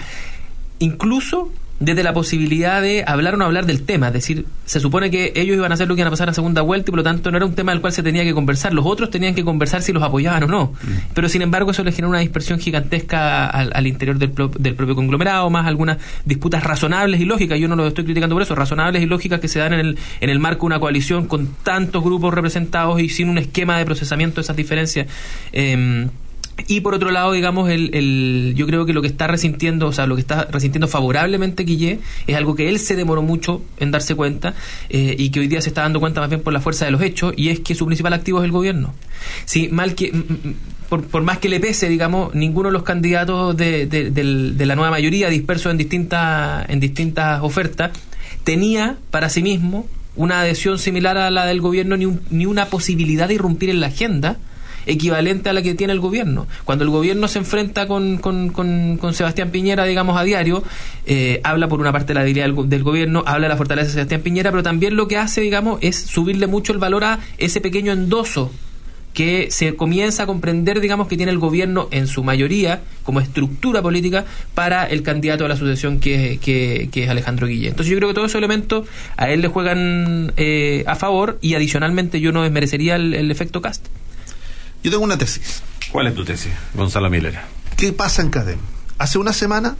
[0.80, 1.52] incluso
[1.86, 5.34] desde la posibilidad de hablar o no hablar del tema, es decir, se supone que
[5.36, 7.04] ellos iban a hacer lo que iban a pasar a segunda vuelta y por lo
[7.04, 9.44] tanto no era un tema del cual se tenía que conversar, los otros tenían que
[9.44, 10.74] conversar si los apoyaban o no,
[11.14, 14.76] pero sin embargo eso les generó una dispersión gigantesca al, al interior del, pro- del
[14.76, 18.56] propio conglomerado, más algunas disputas razonables y lógicas, yo no lo estoy criticando por eso,
[18.56, 21.56] razonables y lógicas que se dan en el, en el marco de una coalición con
[21.64, 25.08] tantos grupos representados y sin un esquema de procesamiento de esas diferencias.
[25.52, 26.10] Em,
[26.68, 29.92] y por otro lado, digamos, el, el, yo creo que lo que está resintiendo, o
[29.92, 33.92] sea, lo que está resintiendo favorablemente Guillé es algo que él se demoró mucho en
[33.92, 34.54] darse cuenta
[34.90, 36.92] eh, y que hoy día se está dando cuenta más bien por la fuerza de
[36.92, 38.94] los hechos y es que su principal activo es el gobierno.
[39.46, 40.12] Sí, mal que,
[40.90, 44.76] por, por más que le pese, digamos, ninguno de los candidatos de, de, de la
[44.76, 47.92] nueva mayoría dispersos en distintas, en distintas ofertas
[48.44, 52.68] tenía para sí mismo una adhesión similar a la del gobierno ni, un- ni una
[52.68, 54.38] posibilidad de irrumpir en la agenda
[54.86, 56.48] equivalente a la que tiene el gobierno.
[56.66, 60.64] Cuando el gobierno se enfrenta con, con, con- Sebastián Piñera, digamos, a diario,
[61.06, 63.58] eh, habla por una parte de la debilidad del, go- del gobierno, habla de la
[63.58, 67.04] fortaleza de Sebastián Piñera, pero también lo que hace, digamos, es subirle mucho el valor
[67.04, 68.52] a ese pequeño endoso
[69.14, 73.80] que se comienza a comprender, digamos, que tiene el gobierno en su mayoría como estructura
[73.84, 77.70] política para el candidato a la sucesión que, que, es Alejandro Guillén.
[77.70, 81.54] Entonces yo creo que todos esos elementos a él le juegan eh, a favor y
[81.54, 83.86] adicionalmente yo no desmerecería el efecto cast.
[84.84, 85.62] Yo tengo una tesis.
[85.92, 87.40] ¿Cuál es tu tesis, Gonzalo Miller?
[87.78, 88.60] ¿Qué pasa en CADEM?
[88.98, 89.76] Hace una semana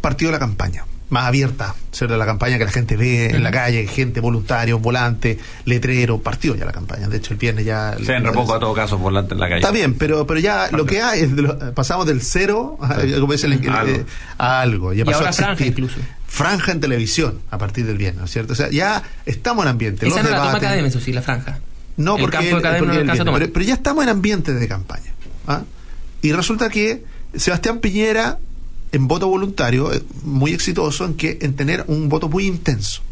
[0.00, 2.16] partió la campaña, más abierta, ¿cierto?
[2.16, 6.64] La campaña que la gente ve en la calle, gente, voluntarios, volantes, letreros, partió ya
[6.64, 7.08] la campaña.
[7.08, 7.96] De hecho, el viernes ya...
[8.04, 9.60] Se en poco a todo caso volante en la calle.
[9.60, 12.96] Está bien, pero, pero ya lo que hay es de lo- pasamos del cero a,
[13.20, 13.92] como dice el- el- Algo.
[13.96, 14.06] eh,
[14.38, 14.92] a algo.
[14.92, 15.96] Ya Y pasó ahora a franja incluso.
[16.26, 18.52] Franja en televisión a partir del viernes, ¿no es cierto?
[18.52, 20.06] O sea, ya estamos en ambiente.
[20.06, 21.58] Esa los no la toma Academia, eso sí, la franja.
[21.96, 23.24] No, El porque, campo de el- Academia porque no el alcanza a viernes.
[23.26, 23.40] tomar.
[23.40, 25.12] pero, pero ya estamos en ambiente de campaña.
[25.46, 25.62] ¿ah?
[26.22, 27.04] Y resulta que
[27.34, 28.38] Sebastián Piñera,
[28.92, 33.02] en voto voluntario, eh, muy exitoso en que en tener un voto muy intenso.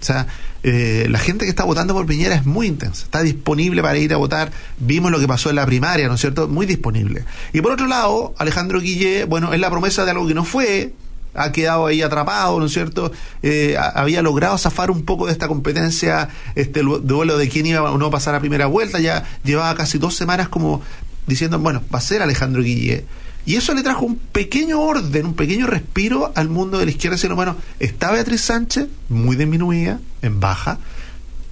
[0.00, 0.26] sea,
[0.62, 4.12] eh, la gente que está votando por Piñera es muy intensa, está disponible para ir
[4.12, 4.50] a votar.
[4.78, 6.48] Vimos lo que pasó en la primaria, ¿no es cierto?
[6.48, 7.24] Muy disponible.
[7.52, 10.92] Y por otro lado, Alejandro Guille, bueno, es la promesa de algo que no fue,
[11.36, 13.12] ha quedado ahí atrapado, ¿no es cierto?
[13.42, 17.98] Eh, había logrado zafar un poco de esta competencia, este duelo de quién iba o
[17.98, 20.82] no a pasar a primera vuelta, ya llevaba casi dos semanas como
[21.26, 23.04] diciendo, bueno, va a ser Alejandro Guille.
[23.44, 27.14] Y eso le trajo un pequeño orden, un pequeño respiro al mundo de la izquierda,
[27.14, 30.78] diciendo, bueno, está Beatriz Sánchez, muy disminuida, en baja,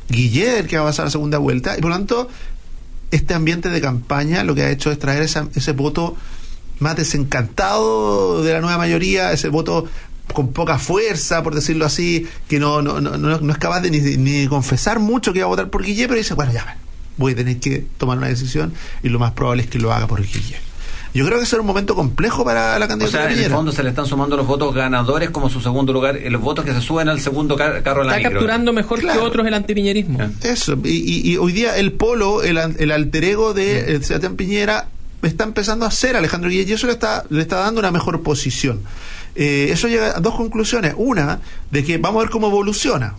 [0.08, 2.28] Guille el que va a pasar a la segunda vuelta, y por lo tanto,
[3.10, 6.16] este ambiente de campaña lo que ha hecho es traer ese voto
[6.80, 9.86] más desencantado de la nueva mayoría, ese voto
[10.32, 13.90] con poca fuerza, por decirlo así, que no, no, no, no- no es capaz de
[13.90, 16.78] ni, ni confesar mucho que va a votar por Guille, pero dice, bueno, ya,
[17.18, 20.06] voy a tener que tomar una decisión y lo más probable es que lo haga
[20.06, 20.56] por Guille.
[21.12, 23.44] Yo creo que ese era un momento complejo para la O candidatura sea, de en
[23.44, 26.64] el fondo se le están sumando los votos ganadores como su segundo lugar, los votos
[26.64, 28.40] que se suben al segundo car- carro de la Está micro.
[28.40, 29.20] capturando mejor Claro.
[29.20, 30.18] que otros el antipiñerismo.
[30.42, 34.02] Eso, y, y- y hoy día el polo, el, an- el alter ego de eh,
[34.02, 34.88] Sebastián Piñera
[35.28, 38.22] está empezando a ser Alejandro Guille y eso le está, le está dando una mejor
[38.22, 38.82] posición.
[39.34, 40.94] Eh, eso llega a dos conclusiones.
[40.96, 43.14] Una, de que vamos a ver cómo evoluciona,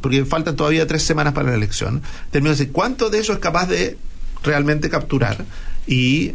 [0.00, 2.02] porque faltan todavía tres semanas para la elección.
[2.30, 3.98] Termino de ¿cuánto de eso es capaz de
[4.42, 5.44] realmente capturar?
[5.86, 6.32] Y,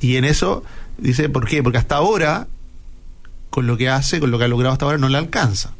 [0.00, 0.64] y en eso
[0.98, 1.62] dice, ¿por qué?
[1.62, 2.46] Porque hasta ahora
[3.50, 5.72] con lo que hace, con lo que ha logrado hasta ahora, no le alcanza.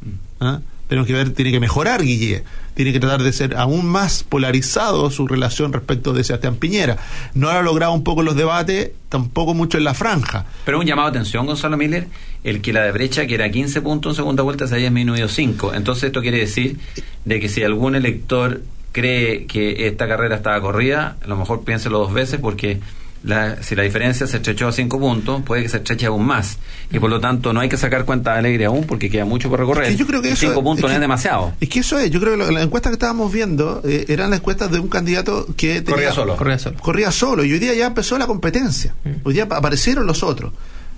[0.90, 2.42] Tenemos que ver, tiene que mejorar Guille,
[2.74, 6.96] tiene que tratar de ser aún más polarizado su relación respecto de Sebastián Piñera.
[7.32, 10.46] No ha logrado un poco los debates, tampoco mucho en la franja.
[10.64, 12.08] Pero un llamado de atención, Gonzalo Miller,
[12.42, 15.28] el que la de brecha, que era 15 puntos en segunda vuelta, se haya disminuido
[15.28, 15.74] 5.
[15.74, 16.76] Entonces esto quiere decir
[17.24, 22.00] de que si algún elector cree que esta carrera estaba corrida, a lo mejor piénselo
[22.00, 22.80] dos veces porque
[23.22, 26.56] la- si la diferencia se estrechó a 5 puntos, puede que se estreche aún más.
[26.90, 29.60] Y por lo tanto no hay que sacar cuenta alegre aún porque queda mucho por
[29.60, 29.84] recorrer.
[29.84, 31.52] Es que yo creo que eso- 5 puntos es no es demasiado.
[31.60, 34.30] Es que eso es, yo creo que lo- la encuesta que estábamos viendo eh, eran
[34.30, 36.36] las encuestas de un candidato que tenía- Corría solo.
[36.36, 36.76] Corría solo.
[36.80, 38.94] corría solo y hoy día ya empezó la competencia.
[39.24, 40.52] Hoy día aparecieron los otros.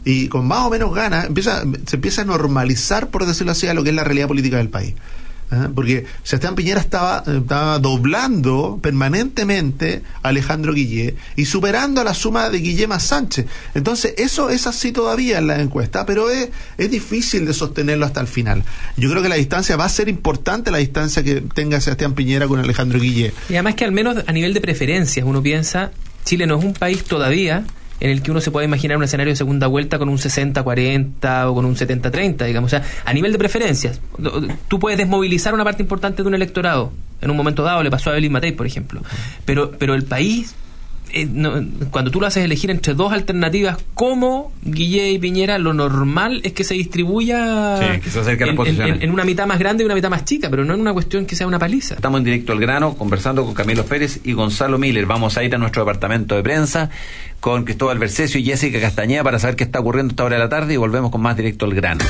[0.04, 3.74] Y con más o menos ganas empieza, se empieza a normalizar, por decirlo así, a
[3.74, 4.94] lo que es la realidad política del país.
[5.74, 12.48] Porque Sebastián Piñera estaba, eh, estaba doblando permanentemente a Alejandro Guillé y superando la suma
[12.50, 13.46] de Guillé más Sánchez.
[13.74, 18.20] Entonces, eso es así todavía en la encuesta, pero es, es difícil de sostenerlo hasta
[18.20, 18.64] el final.
[18.96, 22.46] Yo creo que la distancia va a ser importante, la distancia que tenga Sebastián Piñera
[22.48, 23.32] con Alejandro Guillé.
[23.48, 25.92] Y además que al menos a nivel de preferencias, uno piensa,
[26.24, 27.64] Chile no es un país todavía
[28.02, 31.46] en el que uno se puede imaginar un escenario de segunda vuelta con un 60-40
[31.46, 32.72] o con un 70-30, digamos.
[32.72, 34.00] O sea, a nivel de preferencias,
[34.66, 36.92] tú puedes desmovilizar una parte importante de un electorado.
[37.20, 39.02] En un momento dado le pasó a Evelyn Matei, por ejemplo.
[39.44, 40.56] Pero, pero el país,
[41.12, 41.52] eh, no-
[41.90, 46.52] cuando tú lo haces elegir entre dos alternativas como Guille y Piñera, lo normal es
[46.52, 48.20] que se distribuya Sí, que se
[49.02, 51.26] en- una mitad más grande y una mitad más chica, pero no en una cuestión
[51.26, 51.94] que sea una paliza.
[51.94, 55.06] Estamos en directo al grano conversando con Camilo Pérez y Gonzalo Miller.
[55.06, 56.90] Vamos a ir a nuestro departamento de prensa
[57.40, 60.42] con Cristóbal Bercesio y Jessica Castañeda para saber qué está ocurriendo a esta hora de
[60.42, 62.04] la tarde y volvemos con más directo al grano.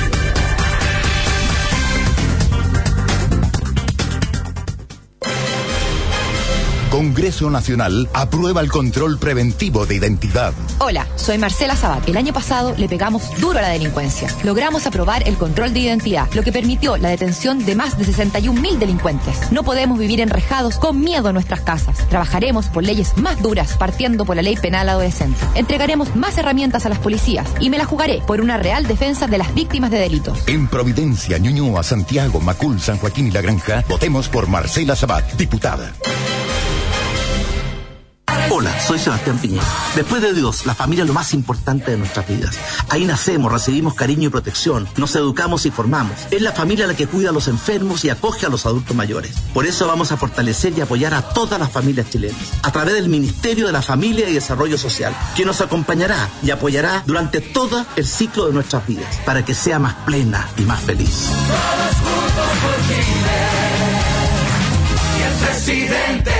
[7.02, 10.54] Congreso Nacional aprueba el control preventivo de identidad.
[10.78, 12.08] Hola, soy Marcela Sabat.
[12.08, 14.28] El año pasado le pegamos duro a la delincuencia.
[14.44, 18.60] Logramos aprobar el control de identidad, lo que permitió la detención de más de 61
[18.60, 19.50] mil delincuentes.
[19.50, 22.06] No podemos vivir enrejados con miedo a nuestras casas.
[22.08, 25.40] Trabajaremos por leyes más duras, partiendo por la ley penal adolescente.
[25.56, 29.38] Entregaremos más herramientas a las policías y me la jugaré por una real defensa de
[29.38, 30.38] las víctimas de delitos.
[30.46, 35.92] En Providencia, Ñuñoa, Santiago, Macul, San Joaquín y La Granja, votemos por Marcela Sabat, diputada.
[38.50, 39.64] Hola, soy Sebastián Piñera.
[39.94, 42.58] Después de Dios, la familia es lo más importante de nuestras vidas.
[42.88, 46.12] Ahí nacemos, recibimos cariño y protección, nos educamos y formamos.
[46.30, 49.34] Es la familia la que cuida a los enfermos y acoge a los adultos mayores.
[49.54, 53.08] Por eso vamos a fortalecer y apoyar a todas las familias chilenas, a través del
[53.08, 58.06] Ministerio de la Familia y Desarrollo Social, que nos acompañará y apoyará durante todo el
[58.06, 61.28] ciclo de nuestras vidas, para que sea más plena y más feliz.
[61.28, 63.42] Todos juntos por Chile.
[65.18, 66.32] Y el presidente.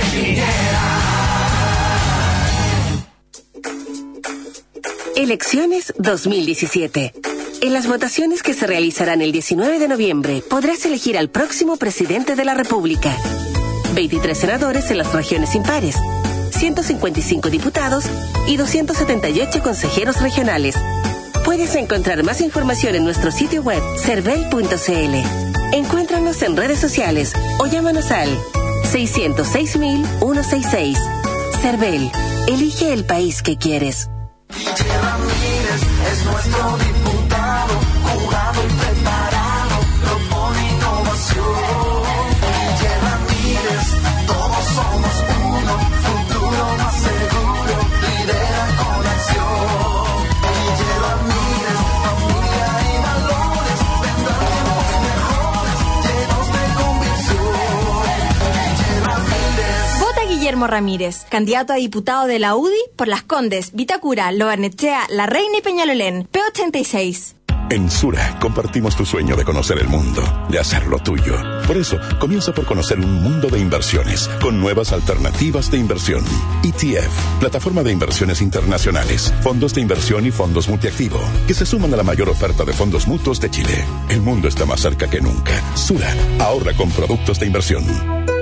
[5.23, 7.13] Elecciones 2017.
[7.61, 12.35] En las votaciones que se realizarán el 19 de noviembre podrás elegir al próximo presidente
[12.35, 13.15] de la República.
[13.95, 15.95] 23 senadores en las regiones impares,
[16.51, 18.03] 155 diputados
[18.49, 20.75] y 278 consejeros regionales.
[21.45, 25.15] Puedes encontrar más información en nuestro sitio web cervel.cl.
[25.71, 28.27] Encuéntranos en redes sociales o llámanos al
[28.91, 30.97] 606.166.
[31.61, 32.11] Cervel,
[32.49, 34.09] elige el país que quieres.
[34.65, 37.73] Ramírez es nuestro diputado,
[38.03, 38.92] jugado y preparado,
[60.61, 66.27] Ramírez, candidato a diputado de la UDI por Las Condes, Vitacura, La Reina y Peñalolén,
[66.29, 67.35] P86.
[67.69, 71.35] En Sura compartimos tu sueño de conocer el mundo, de hacerlo tuyo.
[71.65, 76.23] Por eso, comienza por conocer un mundo de inversiones, con nuevas alternativas de inversión.
[76.61, 81.97] ETF, plataforma de inversiones internacionales, fondos de inversión y fondos multiactivo, que se suman a
[81.97, 83.85] la mayor oferta de fondos mutuos de Chile.
[84.09, 85.53] El mundo está más cerca que nunca.
[85.75, 88.32] Sura, ahorra con productos de inversión.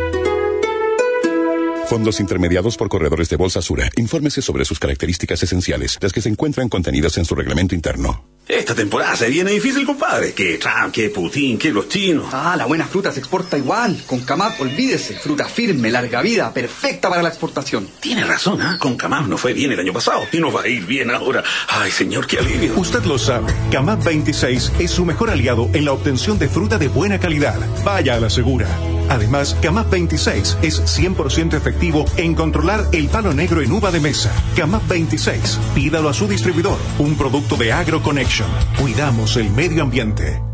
[1.92, 3.90] Fondos intermediados por corredores de Bolsa Sura.
[3.98, 8.24] Infórmese sobre sus características esenciales, las que se encuentran contenidas en su reglamento interno.
[8.48, 10.32] Esta temporada se viene difícil, compadre.
[10.32, 12.28] Que Trump, que Putin, que los chinos.
[12.32, 14.04] Ah, la buena fruta se exporta igual.
[14.08, 15.16] Con Camap, olvídese.
[15.16, 17.90] Fruta firme, larga vida, perfecta para la exportación.
[18.00, 18.78] Tiene razón, ¿ah?
[18.80, 21.44] Con Camap no fue bien el año pasado y nos va a ir bien ahora.
[21.68, 22.74] Ay, señor, qué alivio.
[22.80, 23.54] Usted lo sabe.
[23.70, 27.60] Camap 26 es su mejor aliado en la obtención de fruta de buena calidad.
[27.84, 28.70] Vaya a la segura.
[29.10, 34.32] Además, Camap 26 es 100% efectivo en controlar el palo negro en uva de mesa.
[34.56, 35.60] Camap 26.
[35.76, 36.78] Pídalo a su distribuidor.
[37.00, 38.50] Un producto de AgroConnection.
[38.80, 40.51] Cuidamos el medio ambiente.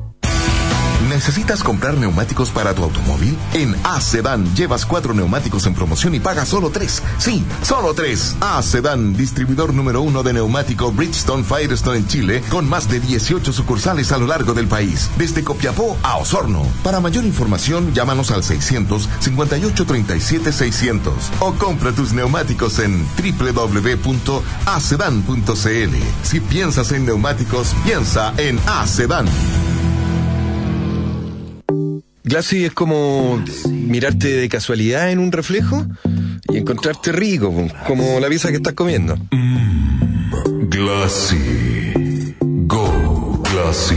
[1.18, 3.36] ¿Necesitas comprar neumáticos para tu automóvil?
[3.56, 7.02] En A-Sedan llevas cuatro neumáticos en promoción y pagas solo tres.
[7.18, 8.36] Sí, solo tres.
[8.40, 14.12] A-Sedan, distribuidor número uno de neumático Bridgestone Firestone en Chile, con más de 18 sucursales
[14.12, 16.62] a lo largo del país, desde Copiapó a Osorno.
[16.84, 24.36] Para mayor información, llámanos al 600 58 37 600 o compra tus neumáticos en www.acedan.cl.
[26.22, 29.26] Si piensas en neumáticos, piensa en A-Sedan.
[32.28, 35.86] Glassy es como mirarte de casualidad en un reflejo
[36.50, 37.54] y encontrarte rico,
[37.88, 39.18] como la pieza que estás comiendo.
[40.70, 42.36] Glassy.
[42.42, 43.96] Go Glassy.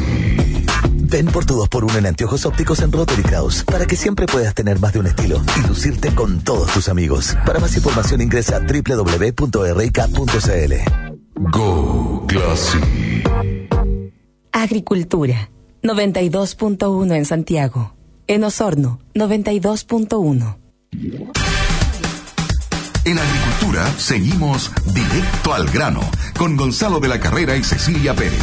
[0.95, 4.79] Ven por tu 2x1 en anteojos ópticos en Rotary Kraus para que siempre puedas tener
[4.79, 7.37] más de un estilo y lucirte con todos tus amigos.
[7.45, 9.40] Para más información ingresa a www.rk.cl.
[11.51, 12.79] Go Glassy.
[14.53, 15.51] Agricultura,
[15.83, 18.00] 92.1 en Santiago.
[18.31, 20.57] En Osorno, 92.1.
[23.05, 26.01] En agricultura seguimos directo al grano
[26.38, 28.38] con Gonzalo de la Carrera y Cecilia Pérez.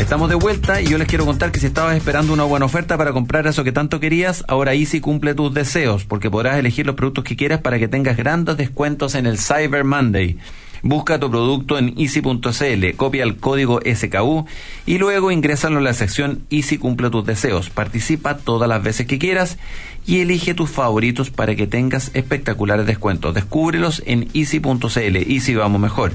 [0.00, 2.98] Estamos de vuelta y yo les quiero contar que si estabas esperando una buena oferta
[2.98, 6.96] para comprar eso que tanto querías, ahora Easy cumple tus deseos porque podrás elegir los
[6.96, 10.36] productos que quieras para que tengas grandes descuentos en el Cyber Monday.
[10.82, 14.46] Busca tu producto en easy.cl, copia el código SKU
[14.86, 17.70] y luego ingrésalo en la sección Easy cumple tus deseos.
[17.70, 19.58] Participa todas las veces que quieras
[20.06, 23.34] y elige tus favoritos para que tengas espectaculares descuentos.
[23.34, 25.16] Descúbrelos en easy.cl.
[25.16, 26.12] Easy vamos mejor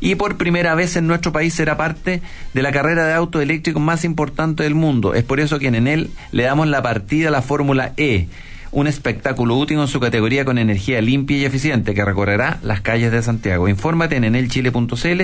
[0.00, 2.22] y por primera vez en nuestro país será parte
[2.54, 5.14] de la carrera de auto eléctrico más importante del mundo.
[5.14, 8.28] Es por eso que en él le damos la partida a la Fórmula E,
[8.70, 13.12] un espectáculo útil en su categoría con energía limpia y eficiente que recorrerá las calles
[13.12, 13.68] de Santiago.
[13.68, 15.22] Infórmate en enelchile.cl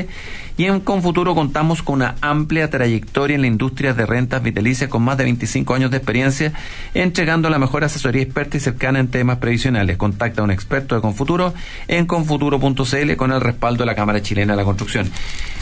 [0.56, 5.02] y en Confuturo contamos con una amplia trayectoria en la industria de rentas vitalicias con
[5.02, 6.52] más de 25 años de experiencia,
[6.94, 9.96] entregando la mejor asesoría experta y cercana en temas previsionales.
[9.96, 11.54] Contacta a un experto de Confuturo
[11.88, 15.10] en confuturo.cl con el respaldo de la Cámara Chilena de la Construcción.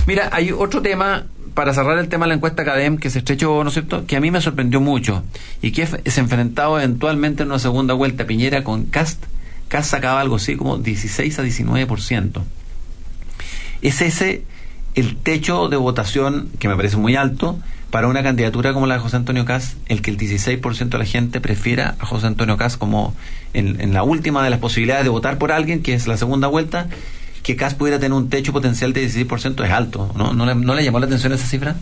[0.07, 3.63] Mira, hay otro tema para cerrar el tema de la encuesta CADEM que se estrechó,
[3.63, 5.23] ¿no es cierto?, que a mí me sorprendió mucho
[5.61, 7.59] y que es enfrentado eventualmente en una
[7.95, 9.25] vuelta Piñera con Cast.
[9.69, 12.43] Cast sacaba algo así como 16 a 19%.
[13.83, 14.43] Es ese
[14.95, 17.59] el techo de votación que me parece muy alto
[17.91, 21.05] para una candidatura como la de José Antonio Cast, el que el 16% de la
[21.05, 23.15] gente prefiera a José Antonio Cast como
[23.53, 26.89] en, la última de las posibilidades de votar por alguien, que es la segunda vuelta,
[27.43, 30.11] que CAS pudiera tener un techo potencial de 16% es alto.
[30.17, 31.77] ¿No, ¿No, le, ¿No le llamó la atención esa cifra?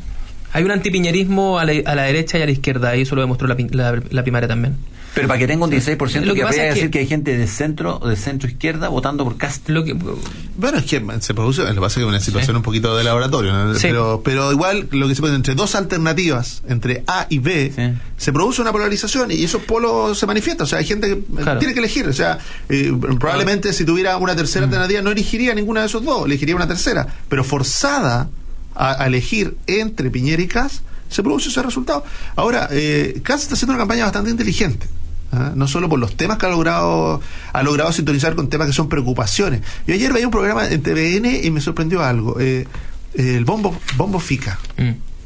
[0.53, 3.21] Hay un antipiñerismo a la, a la derecha y a la izquierda, y eso lo
[3.21, 4.77] demostró la, la, la primaria también.
[5.15, 7.07] Pero para que tenga un 16%, Lo que lo que pasa es decir que hay
[7.07, 9.69] gente de centro o de centro izquierda votando por Cast.
[9.69, 12.57] Lo que, Bueno, es que se produce, lo que pasa es que es una situación
[12.57, 13.75] un poquito de laboratorio, ¿no?
[13.75, 13.81] Sí.
[13.89, 17.73] pero, pero igual lo que se puede entre dos alternativas, entre A y B,
[18.17, 20.65] se produce una polarización y esos polos se manifiestan.
[20.65, 21.59] O sea, hay gente que eh, Claro.
[21.59, 22.07] tiene que elegir.
[22.07, 26.25] O sea, eh, probablemente si tuviera una tercera alternativa no elegiría ninguna de esos dos,
[26.27, 27.07] elegiría una tercera.
[27.29, 28.29] Pero forzada
[28.75, 32.05] a, a elegir entre Piñera y Cas, se produce ese resultado.
[32.37, 34.87] Ahora, eh, Cas está haciendo una campaña bastante inteligente.
[35.33, 35.53] ¿Ah?
[35.55, 37.21] no solo por los temas que ha logrado
[37.53, 39.63] ha logrado sintonizar con temas que son preocupaciones.
[39.87, 42.39] Yo ayer veía un programa en TVN y me sorprendió algo.
[42.41, 42.67] eh,
[43.15, 44.59] el bombo bombo fica.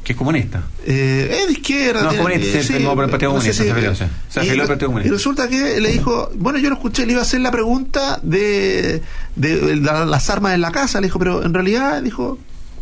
[0.03, 0.63] Que es comunista.
[0.85, 2.03] Eh, es de izquierda.
[2.03, 4.09] No, comunista, eh, sí, no, el Partido no sé Comunista, si- se.
[4.29, 5.09] Se afilió al Partido Comunista.
[5.09, 8.19] y resulta que le dijo, bueno, yo lo escuché, le iba a hacer la pregunta
[8.21, 9.01] de,
[9.35, 12.37] de la- las armas en la casa, le dijo, pero en realidad dijo,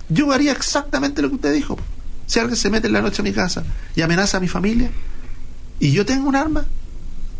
[0.09, 1.77] yo haría exactamente lo que usted dijo.
[2.25, 3.63] Si alguien se mete en la noche a mi casa
[3.95, 4.89] y amenaza a mi familia
[5.79, 6.65] y yo tengo un arma,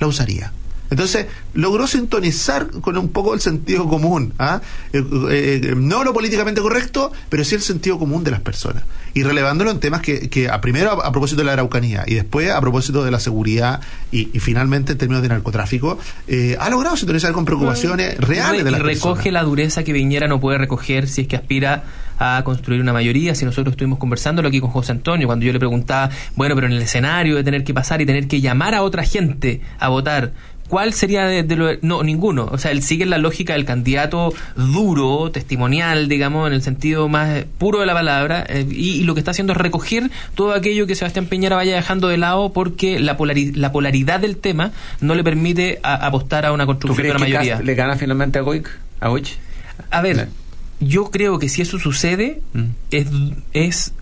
[0.04, 0.51] la usaría.
[0.93, 1.25] Entonces,
[1.55, 4.61] logró sintonizar con un poco el sentido común, ¿ah?
[4.93, 8.83] Eh, eh, no lo políticamente correcto, pero sí el sentido común de las personas.
[9.15, 12.13] Y relevándolo en temas que, que a primero a, a propósito de la Araucanía y
[12.13, 13.81] después a propósito de la seguridad
[14.11, 18.63] y, y finalmente en términos de narcotráfico, eh, ha logrado sintonizar con preocupaciones reales y
[18.63, 19.33] de las recoge personas.
[19.33, 21.83] la dureza que Viñera no puede recoger si es que aspira
[22.19, 23.35] a construir una mayoría.
[23.35, 26.73] Si nosotros estuvimos conversándolo aquí con José Antonio, cuando yo le preguntaba, bueno, pero en
[26.73, 30.33] el escenario de tener que pasar y tener que llamar a otra gente a votar,
[30.70, 32.47] ¿Cuál sería de, de lo, no ninguno?
[32.51, 37.45] O sea, él sigue la lógica del candidato duro, testimonial, digamos, en el sentido más
[37.57, 40.88] puro de la palabra, eh, y, y, lo que está haciendo es recoger todo aquello
[40.88, 45.16] que Sebastián Peñera vaya dejando de lado porque la, polari la polaridad del tema no
[45.16, 47.61] le permite a, apostar a una construcción de una mayoría.
[47.61, 48.70] ¿Le gana finalmente a Goic?
[48.99, 49.38] ¿A, Goich?
[49.91, 50.30] a ver,
[50.80, 52.64] yo creo que si eso sucede, mm.
[52.91, 53.07] es,
[53.53, 53.93] es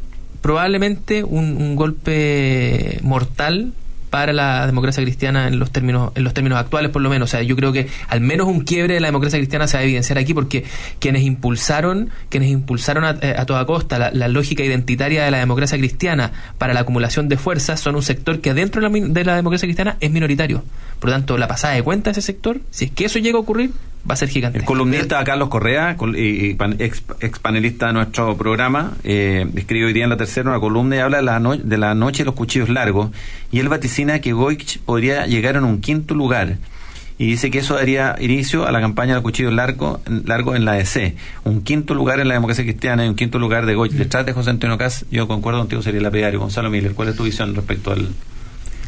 [0.42, 3.74] probablemente un, un golpe mortal
[4.12, 7.30] para la democracia cristiana en los términos en los términos actuales por lo menos.
[7.30, 9.82] O sea yo creo que al menos un quiebre de la democracia cristiana se va
[9.82, 10.66] a evidenciar aquí porque
[11.00, 15.78] quienes impulsaron quienes impulsaron a, a toda costa la, la, lógica identitaria de la democracia
[15.78, 19.36] cristiana para la acumulación de fuerzas son un sector que dentro de la, de la
[19.38, 20.64] democracia cristiana es minoritario.
[21.00, 23.38] Por lo tanto la pasada de cuenta de ese sector si es que eso llega
[23.38, 23.72] a ocurrir
[24.10, 24.60] va a ser gigante.
[24.60, 25.96] El columnista Carlos Correa,
[26.80, 30.96] ex, ex, panelista de nuestro programa, eh, escribe hoy día en la tercera una columna
[30.96, 33.12] y habla de la, no, de la noche de los cuchillos largos.
[33.52, 36.58] Y él vaticina que Goich podría llegar en un quinto lugar.
[37.18, 40.66] Y dice que eso daría inicio a la campaña de los cuchillos largos largo en
[40.66, 41.16] la DC.
[41.44, 43.92] Un quinto lugar en la democracia cristiana y un quinto lugar de Goich.
[43.92, 46.40] Detrás de José Antonio Cas, yo concuerdo contigo, sería el lapidario.
[46.40, 48.10] Gonzalo Miller, ¿cuál es tu visión respecto al,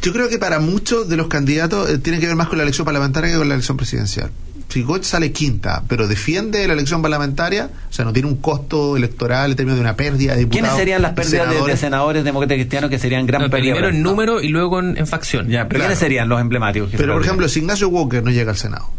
[0.04, 2.64] yo creo que para muchos de los candidatos eh, tiene que ver más con la
[2.64, 4.30] elección parlamentaria que con la elección presidencial.
[4.74, 8.96] Si Goch sale quinta, pero defiende la elección parlamentaria, o sea, no tiene un costo
[8.96, 10.62] electoral en términos de una pérdida de diputados.
[10.62, 13.74] ¿Quiénes serían las pérdidas de, de, senadores demócratas cristianos que serían gran no, pérdida?
[13.74, 15.46] Primero en número y luego en, en facción.
[15.46, 15.82] Ya, pero claro.
[15.84, 16.90] ¿quiénes serían los emblemáticos?
[16.90, 18.90] Pero, por ejemplo, si Ignacio Walker no llega al Senado,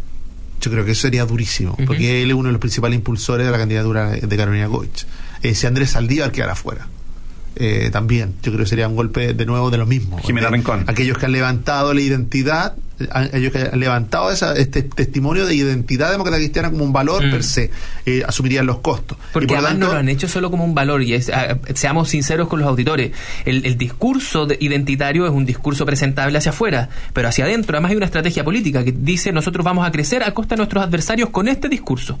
[0.62, 1.86] yo creo que eso sería durísimo, uh -huh.
[1.86, 5.06] porque él es uno de los principales impulsores de la candidatura de Carolina Goich.
[5.42, 6.86] Eh, si Andrés Saldívar quedara fuera.
[7.58, 8.34] Eh, también.
[8.42, 10.18] Yo creo que sería un golpe de nuevo de lo mismo.
[10.18, 10.84] Jimena Rincón.
[10.86, 12.74] Aquellos que han levantado la identidad,
[13.10, 17.30] aquellos que han levantado esa, este testimonio de identidad demócrata cristiana como un valor mm.
[17.30, 17.70] per se,
[18.04, 19.16] eh, asumirían los costos.
[19.32, 21.58] Porque por además tanto, no lo han hecho solo como un valor, y es, a,
[21.74, 23.12] seamos sinceros con los auditores,
[23.46, 27.96] el, el discurso identitario es un discurso presentable hacia afuera, pero hacia adentro además hay
[27.96, 31.48] una estrategia política que dice nosotros vamos a crecer a costa de nuestros adversarios con
[31.48, 32.18] este discurso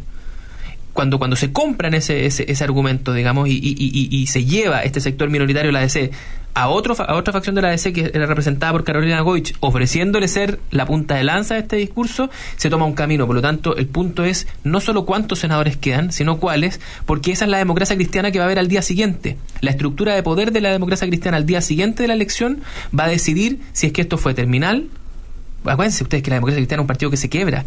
[0.96, 5.00] cuando, cuando se compran ese, ese, ese argumento, digamos, y, y, y, se lleva este
[5.00, 6.10] sector minoritario de la DC
[6.54, 10.26] a, otro, a otra facción de la DC que era representada por Carolina Goich, ofreciéndole
[10.26, 13.26] ser la punta de lanza de este discurso, se toma un camino.
[13.26, 17.44] Por lo tanto, el punto es no solo cuántos senadores quedan, sino cuáles, porque esa
[17.44, 19.36] es la democracia cristiana que va a haber al día siguiente.
[19.60, 22.62] La estructura de poder de la democracia cristiana al día siguiente de la elección
[22.98, 24.88] va a decidir si es que esto fue terminal.
[25.64, 27.66] Acuérdense ustedes que la democracia cristiana es un partido que se quiebra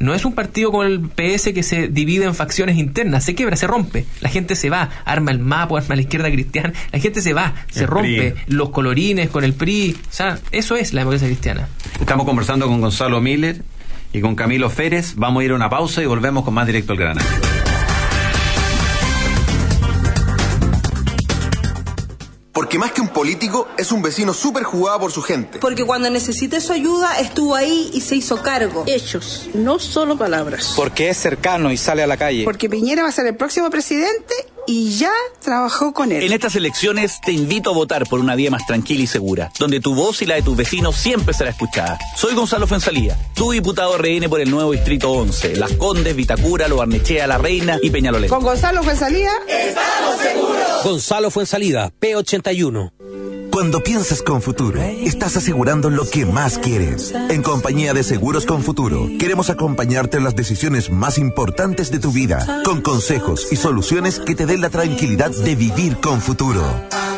[0.00, 3.54] no es un partido como el PS que se divide en facciones internas, se quiebra,
[3.54, 7.20] se rompe, la gente se va, arma el mapa, arma la izquierda cristiana, la gente
[7.20, 8.54] se va, se el rompe, PRI.
[8.54, 11.68] los colorines con el PRI, o sea, eso es la democracia cristiana.
[12.00, 13.62] Estamos conversando con Gonzalo Miller
[14.12, 16.92] y con Camilo Férez, vamos a ir a una pausa y volvemos con más directo
[16.92, 17.20] al grano.
[22.60, 25.60] Porque más que un político, es un vecino súper jugado por su gente.
[25.60, 28.84] Porque cuando necesité su ayuda, estuvo ahí y se hizo cargo.
[28.86, 30.74] Hechos, no solo palabras.
[30.76, 32.44] Porque es cercano y sale a la calle.
[32.44, 34.34] Porque Piñera va a ser el próximo presidente
[34.70, 35.10] y ya
[35.42, 36.22] trabajó con él.
[36.22, 39.80] En estas elecciones te invito a votar por una vía más tranquila y segura, donde
[39.80, 41.98] tu voz y la de tus vecinos siempre será escuchada.
[42.16, 46.76] Soy Gonzalo Fuensalía, tu diputado RN por el nuevo Distrito 11, Las Condes, Vitacura, Lo
[46.76, 48.30] Barnechea, La Reina y Peñalolén.
[48.30, 50.84] Con Gonzalo Fuensalía, estamos seguros.
[50.84, 52.92] Gonzalo Fuensalida, P81.
[53.60, 57.12] Cuando piensas con futuro, estás asegurando lo que más quieres.
[57.28, 62.10] En compañía de Seguros con Futuro, queremos acompañarte en las decisiones más importantes de tu
[62.10, 66.62] vida, con consejos y soluciones que te den la tranquilidad de vivir con futuro.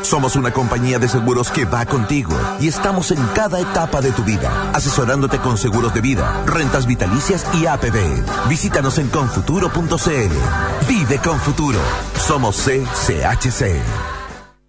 [0.03, 4.25] Somos una compañía de seguros que va contigo y estamos en cada etapa de tu
[4.25, 8.49] vida, asesorándote con seguros de vida, rentas vitalicias y APB.
[8.49, 10.89] Visítanos en confuturo.cl.
[10.89, 11.79] Vive con futuro.
[12.19, 14.12] Somos CCHC.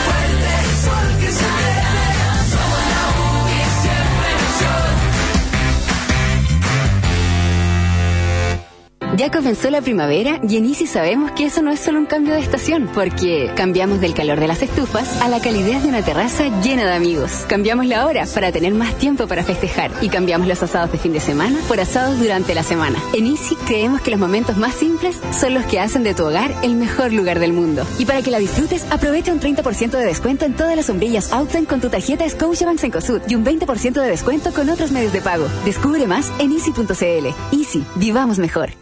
[9.17, 12.33] Ya comenzó la primavera y en Easy sabemos que eso no es solo un cambio
[12.33, 16.47] de estación, porque cambiamos del calor de las estufas a la calidez de una terraza
[16.61, 17.45] llena de amigos.
[17.49, 21.11] Cambiamos la hora para tener más tiempo para festejar y cambiamos los asados de fin
[21.11, 22.99] de semana por asados durante la semana.
[23.13, 26.55] En Easy creemos que los momentos más simples son los que hacen de tu hogar
[26.63, 27.85] el mejor lugar del mundo.
[27.99, 31.65] Y para que la disfrutes, aprovecha un 30% de descuento en todas las sombrillas Outline
[31.65, 35.47] con tu tarjeta Scotiabank Cencosud y un 20% de descuento con otros medios de pago.
[35.65, 37.27] Descubre más en easy.cl.
[37.51, 38.80] Easy, vivamos mejor.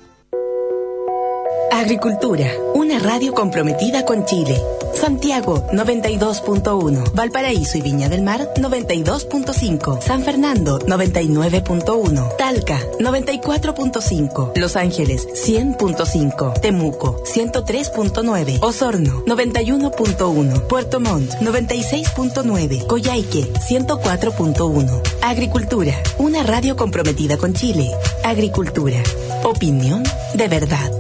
[1.72, 4.59] Agricultura, una radio comprometida con Chile.
[4.93, 15.28] Santiago 92.1, Valparaíso y Viña del Mar 92.5, San Fernando 99.1, Talca 94.5, Los Ángeles
[15.28, 25.01] 100.5, Temuco 103.9, Osorno 91.1, Puerto Montt 96.9, Coyhaique 104.1.
[25.22, 27.91] Agricultura, una radio comprometida con Chile.
[28.24, 28.97] Agricultura,
[29.43, 30.03] opinión
[30.34, 30.91] de verdad.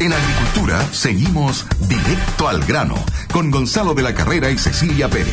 [0.00, 2.94] En Agricultura seguimos directo al grano
[3.32, 5.32] con Gonzalo de la Carrera y Cecilia Pérez.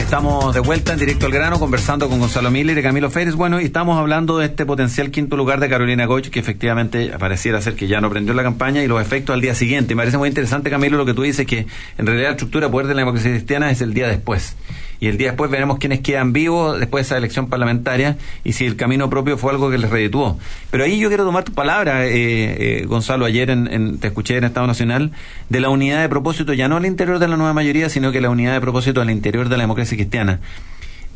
[0.00, 3.36] Estamos de vuelta en directo al grano conversando con Gonzalo Miller y Camilo Férez.
[3.36, 7.60] Bueno, y estamos hablando de este potencial quinto lugar de Carolina Goich, que efectivamente pareciera
[7.60, 9.94] ser que ya no prendió la campaña y los efectos al día siguiente.
[9.94, 11.66] Me parece muy interesante, Camilo, lo que tú dices, que
[11.98, 14.56] en realidad la estructura de poder de la democracia cristiana es el día después
[15.00, 18.66] y el día después veremos quiénes quedan vivos después de esa elección parlamentaria y si
[18.66, 20.38] el camino propio fue algo que les redituó.
[20.70, 24.44] Pero ahí yo quiero tomar tu palabra, eh, eh, Gonzalo, ayer en, te escuché en
[24.44, 25.10] Estado Nacional,
[25.48, 28.20] de la unidad de propósito, ya no al interior de la nueva mayoría, sino que
[28.20, 30.40] la unidad de propósito al interior de la democracia cristiana.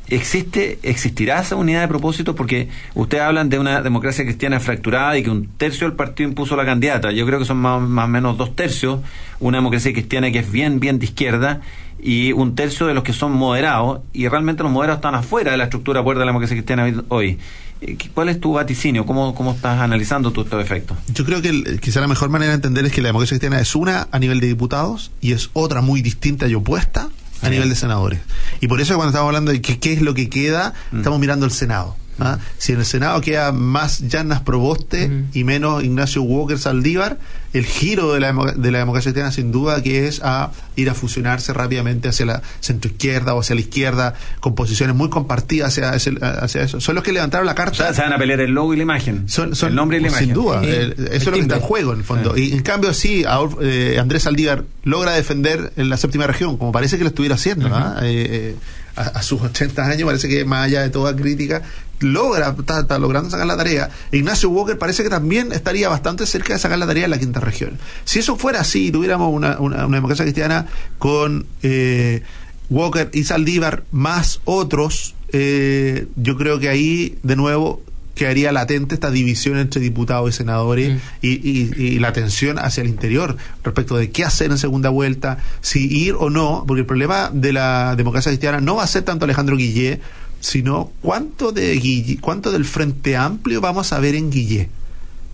[0.09, 2.35] ¿Existe, existirá esa unidad de propósito?
[2.35, 6.57] Porque ustedes hablan de una democracia cristiana fracturada y que un tercio del partido impuso
[6.57, 7.11] la candidata.
[7.11, 9.01] Yo creo que son más, más o menos dos tercios.
[9.41, 11.62] Una democracia cristiana que es bien, bien de izquierda
[12.05, 15.57] y un tercio de los que son moderados, y realmente los moderados están afuera de
[15.57, 17.39] la estructura puerta de la democracia cristiana hoy.
[17.81, 19.07] Eh, ¿Cuál es tu vaticinio?
[19.07, 20.99] ¿Cómo, cómo estás analizando tú estos efectos?
[21.09, 23.75] Yo creo que quizá la mejor manera de entender es que la democracia cristiana es
[23.75, 27.09] una a nivel de diputados y es otra muy distinta y opuesta
[27.41, 28.21] a nivel de senadores.
[28.61, 30.99] Y por eso cuando estamos hablando de qué es lo que queda, mm.
[30.99, 31.97] estamos mirando el Senado.
[32.19, 32.39] ¿Ah?
[32.59, 37.19] Si en el Senado queda más Llanas Proboste y menos Ignacio Walker Saldívar,
[37.53, 40.95] el giro de la, de la democracia cristiana sin duda que es a ir a
[40.95, 46.81] fusionarse rápidamente hacia la centroizquierda o hacia la izquierda con posiciones muy compartidas hacia, eso.
[46.81, 47.95] Son los que levantaron la carta.
[47.95, 49.29] se van a pelear el logo y la imagen.
[49.29, 50.27] Son, el nombre y la imagen.
[50.27, 50.62] Sin duda.
[50.65, 52.37] eso es lo que está en juego en el fondo.
[52.37, 53.25] Y en cambio sí,
[53.61, 57.69] eh, Andrés Saldívar logra defender en la séptima región, como parece que lo estuviera haciendo.
[57.73, 57.99] ¿ah?
[58.03, 58.57] Eh, eh,
[58.97, 61.62] a, sus 80 años, parece que más allá de toda crítica,
[62.01, 63.90] logra, está, logrando sacar la tarea.
[64.12, 67.40] Ignacio Walker parece que también estaría bastante cerca de sacar la tarea en la quinta
[67.40, 67.78] región.
[68.05, 70.66] Si eso fuera así, tuviéramos una, una, democracia cristiana
[70.99, 72.22] con eh,
[72.70, 77.82] Walker y Saldívar más otros, eh, yo creo que ahí, de nuevo,
[78.14, 80.99] quedaría latente esta división entre diputados y senadores Mm.
[81.20, 85.38] y, y- y la tensión hacia el interior respecto de qué hacer en segunda vuelta,
[85.62, 89.03] si ir o no, porque el problema de la democracia cristiana no va a ser
[89.03, 90.01] tanto Alejandro Guillé,
[90.45, 94.68] sino cuánto de Guille- cuánto del Frente Amplio vamos a ver en Guillé.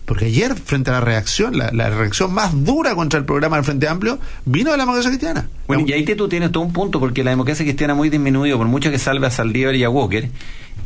[0.05, 3.65] Porque ayer, frente a la reacción, la, la reacción más dura contra el programa del
[3.65, 5.49] Frente Amplio vino de la democracia cristiana.
[5.67, 8.57] Bueno, y ahí te- tú tienes todo un punto, porque la democracia cristiana muy disminuido,
[8.57, 10.29] por mucho que salve a Saldívar y a Walker,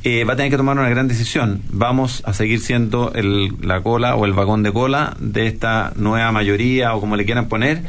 [0.04, 1.62] eh, va a tener que tomar una gran decisión.
[1.70, 6.32] Vamos a seguir siendo el, la cola o el vagón de cola de esta nueva
[6.32, 7.84] mayoría o como le quieran poner,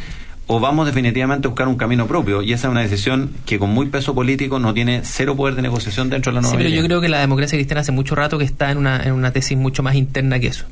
[0.48, 2.42] o vamos definitivamente a buscar un camino propio.
[2.42, 5.62] Y esa es una decisión que con muy peso político no tiene cero poder de
[5.62, 8.14] negociación dentro de la Sí, nueva pero yo creo que la democracia cristiana hace mucho
[8.14, 10.66] rato que está en una, en una tesis mucho más interna que eso.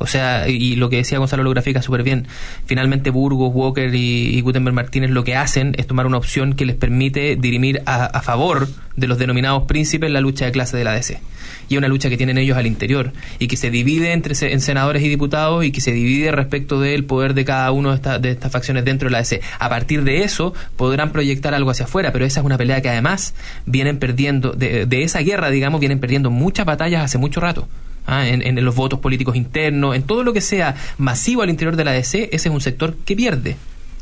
[0.00, 2.28] O sea, y lo que decía Gonzalo lo grafica súper bien.
[2.66, 6.64] Finalmente Burgos, Walker y, y Gutenberg Martínez lo que hacen es tomar una opción que
[6.64, 10.84] les permite dirimir a, a favor de los denominados príncipes la lucha de clase de
[10.84, 11.20] la DC.
[11.68, 14.52] Y es una lucha que tienen ellos al interior y que se divide entre se-
[14.52, 17.96] en senadores y diputados y que se divide respecto del poder de cada uno de,
[17.96, 19.40] esta- de estas facciones dentro de la DC.
[19.58, 22.88] A partir de eso podrán proyectar algo hacia afuera, pero esa es una pelea que
[22.88, 23.34] además
[23.66, 27.68] vienen perdiendo, de, de esa guerra, digamos, vienen perdiendo muchas batallas hace mucho rato.
[28.10, 31.76] Ah, en, en los votos políticos internos, en todo lo que sea masivo al interior
[31.76, 33.56] de la DC, ese es un sector que pierde.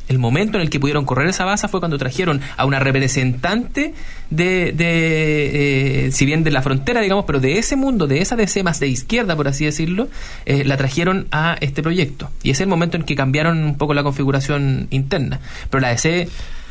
[0.08, 3.94] El momento en el que pudieron correr esa baza fue cuando trajeron a una representante
[4.30, 8.36] de, de eh, si bien de la frontera, digamos, pero de ese mundo, de esa
[8.36, 10.08] DC más de izquierda, por así decirlo,
[10.44, 12.30] eh, la trajeron a este proyecto.
[12.42, 15.40] Y es el momento en que cambiaron un poco la configuración interna.
[15.70, 16.28] Pero la DC,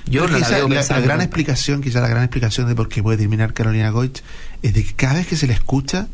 [0.08, 3.18] yo no la veo la, gran explicación, quizá la gran explicación de por qué puede
[3.18, 4.24] terminar Carolina Goich
[4.62, 6.08] es de que cada vez que se le escucha,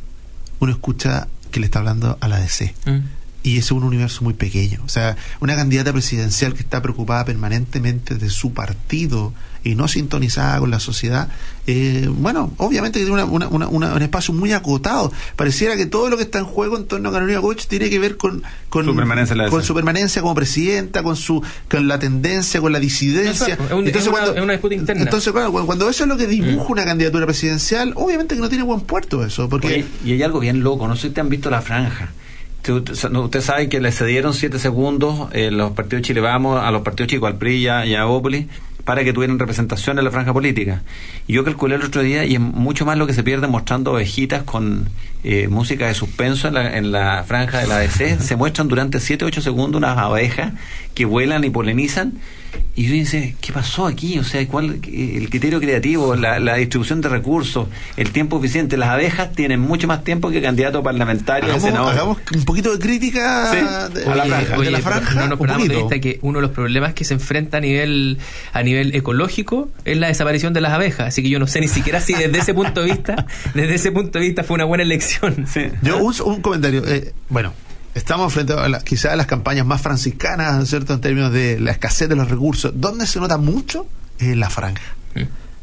[0.60, 2.74] uno escucha que le está hablando a la DC.
[2.86, 3.00] Mm.
[3.44, 4.82] Y ese es un universo muy pequeño.
[4.86, 9.34] O sea, una candidata presidencial que está preocupada permanentemente de su partido
[9.64, 11.30] y no sintonizada con la sociedad,
[11.68, 15.12] eh, bueno, obviamente que tiene una- una- una- una- un espacio muy acotado.
[15.36, 18.00] Pareciera que todo lo que está en juego en torno a Carolina Goich tiene que
[18.00, 22.00] ver con, con, Su permanencia la con su permanencia como presidenta, con su con la
[22.00, 23.54] tendencia, con la disidencia.
[23.54, 25.02] Exacto, es un- es una- es una disputa interna.
[25.04, 28.50] entonces, claro, cuando, cuando eso es lo que dibuja una candidatura presidencial, obviamente que no
[28.50, 31.22] tiene buen puerto eso, porque Oye, y hay algo bien loco, no sé si te
[31.22, 32.10] han visto la franja.
[32.70, 36.84] Usted sabe que le cedieron siete segundos eh, los partidos de Chile Vamos a los
[36.84, 38.48] partidos chicos, al PRI y a, Bópoli,
[38.84, 40.84] para que tuvieran representación en la franja política.
[41.28, 44.44] Yo calculé el otro día y es mucho más lo que se pierde mostrando ovejitas
[44.44, 44.90] con
[45.24, 48.20] eh, música de suspenso en la, en la franja de la ADC.
[48.20, 50.54] se muestran durante 7 8 segundos unas abejas
[50.94, 52.14] que vuelan y polinizan.
[52.74, 54.18] Y yo dice, ¿qué pasó aquí?
[54.18, 58.78] O sea, ¿cuál el criterio creativo, la, la distribución de recursos, el tiempo eficiente?
[58.78, 61.92] Las abejas tienen mucho más tiempo que candidato parlamentario de hagamos, senador.
[61.94, 63.58] hagamos un poquito de crítica Sí,
[63.94, 64.58] de, a la oye, franja.
[64.64, 65.14] de la franja.
[65.16, 68.18] No nos perdamos de vista que uno de los problemas que se enfrenta a nivel
[68.54, 71.08] a nivel ecológico es la desaparición de las abejas.
[71.10, 73.92] Así que yo no sé ni siquiera si desde ese punto de vista, desde ese
[73.92, 75.46] punto de vista fue una buena elección.
[75.82, 76.84] Yo un, un comentario.
[76.88, 77.54] eh, bueno,
[77.96, 80.94] estamos frente a la- quizás a las campañas más franciscanas, ¿no es ¿cierto?
[80.94, 82.72] En términos de la escasez de los recursos.
[82.76, 83.86] ¿Dónde se nota mucho?
[84.20, 84.82] Es en la franja.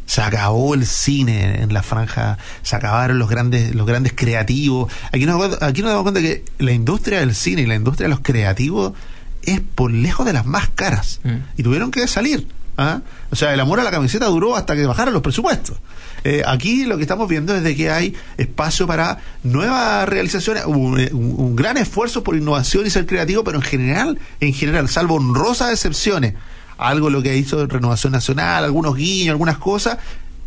[0.06, 4.90] Se acabó el cine en la franja, se acabaron los grandes, los grandes creativos.
[5.12, 8.10] Aquí nos, aquí nos damos cuenta que la industria del cine y la industria de
[8.14, 8.94] los creativos
[9.42, 11.20] es por lejos de las más caras.
[11.58, 12.48] Y tuvieron que salir.
[12.78, 13.00] ¿Ah?
[13.30, 15.76] O sea, el amor a la camiseta duró hasta que bajaron los presupuestos.
[16.24, 20.98] Eh, aquí lo que estamos viendo es de que hay espacio para nuevas realizaciones, un,
[21.12, 25.16] un- un gran esfuerzo por innovación y ser creativo, pero en general, en general, salvo
[25.16, 26.34] honrosas excepciones,
[26.78, 29.98] algo lo que hizo Renovación Nacional, algunos guiños, algunas cosas,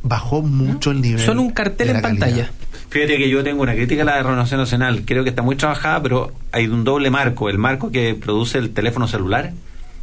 [0.03, 1.23] bajó mucho el nivel.
[1.25, 2.51] Son un cartel de la en pantalla.
[2.89, 5.03] Fíjate que yo tengo una crítica a la Renovación Nacional.
[5.05, 7.49] Creo que está muy trabajada, pero hay un doble marco.
[7.49, 9.53] El marco que produce el teléfono celular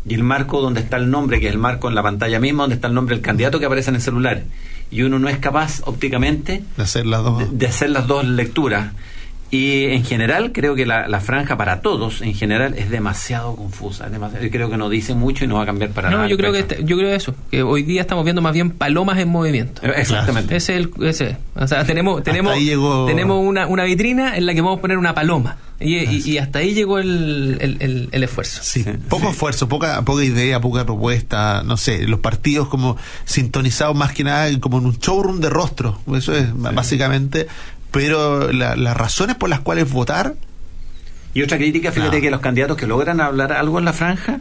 [0.08, 2.64] y el marco donde está el nombre, que es el marco en la pantalla misma,
[2.64, 4.42] donde está el nombre del candidato que aparece en el celular.
[4.90, 8.24] Y uno no es capaz ópticamente de hacer las dos, de, de hacer las dos
[8.24, 8.92] lecturas.
[9.50, 14.04] Y en general creo que la, la franja para todos, en general, es demasiado confusa.
[14.06, 16.28] Es demasiado, creo que no dice mucho y no va a cambiar para No, nada.
[16.28, 19.18] yo creo que este- yo creo eso, que hoy día estamos viendo más bien palomas
[19.18, 19.80] en movimiento.
[19.86, 20.54] Eh, Exactamente.
[20.54, 21.36] Ese es el, ese es.
[21.54, 24.98] O sea, tenemos tenemos llegó- tenemos una, una vitrina en la que vamos a poner
[24.98, 28.60] una paloma y, y- y hasta ahí llegó el, el, el- el esfuerzo.
[28.62, 34.12] Sí, poco esfuerzo, poca, poca idea, poca propuesta, no sé, los partidos como sintonizados más
[34.12, 37.46] que nada como en un showroom de rostro, eso es básicamente,
[37.90, 40.34] pero la- las razones por las cuales votar,
[41.34, 42.22] Y otra crítica, fíjate No.
[42.22, 44.40] que los candidatos que logran hablar algo en la franja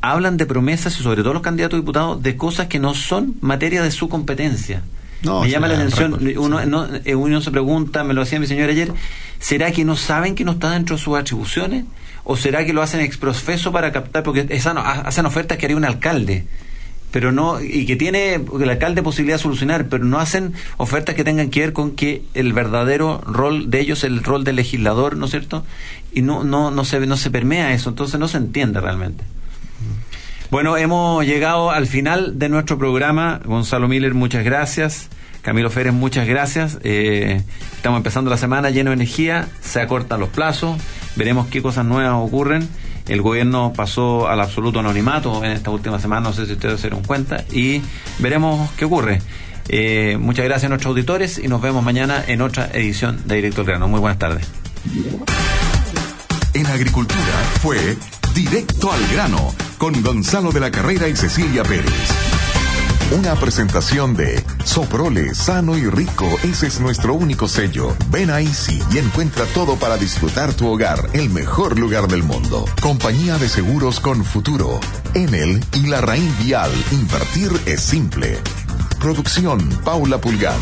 [0.00, 3.82] hablan de promesas y sobre todo los candidatos diputados de cosas que no son materia
[3.82, 4.82] de su competencia.
[5.22, 8.46] No, me llama la atención, uno, no, eh, uno se pregunta, me lo decía mi
[8.46, 8.92] señor ayer,
[9.38, 11.84] ¿será que no saben que no está dentro de sus atribuciones?
[12.24, 14.22] ¿O será que lo hacen exprofeso para captar?
[14.22, 16.46] Porque esa no- ha- hacen ofertas que haría un alcalde.
[17.14, 21.22] Pero no y que tiene el alcalde posibilidad de solucionar, pero no hacen ofertas que
[21.22, 25.26] tengan que ver con que el verdadero rol de ellos, el rol del legislador, ¿no
[25.26, 25.64] es cierto?
[26.12, 29.22] Y no no no se no se permea eso, entonces no se entiende realmente.
[30.50, 33.40] Bueno, hemos llegado al final de nuestro programa.
[33.44, 35.08] Gonzalo Miller, muchas gracias.
[35.42, 36.80] Camilo Férez, muchas gracias.
[36.82, 37.42] Eh,
[37.76, 40.82] estamos empezando la semana lleno de energía, se acortan los plazos,
[41.14, 42.68] veremos qué cosas nuevas ocurren.
[43.06, 46.88] El gobierno pasó al absoluto anonimato en esta última semana, no sé si ustedes se
[46.88, 47.82] dieron cuenta, y
[48.18, 49.20] veremos qué ocurre.
[49.68, 53.62] Eh, muchas gracias a nuestros auditores y nos vemos mañana en otra edición de Directo
[53.62, 53.88] al Grano.
[53.88, 54.46] Muy buenas tardes.
[56.54, 57.20] En agricultura
[57.60, 57.96] fue
[58.34, 62.33] Directo al Grano con Gonzalo de la Carrera y Cecilia Pérez.
[63.16, 67.96] Una presentación de Soprole, sano y rico, ese es nuestro único sello.
[68.10, 72.64] Ven a Easy y encuentra todo para disfrutar tu hogar, el mejor lugar del mundo.
[72.82, 74.80] Compañía de seguros con futuro.
[75.14, 78.36] Enel y la Raíz Vial, invertir es simple.
[78.98, 80.58] Producción Paula Pulgar.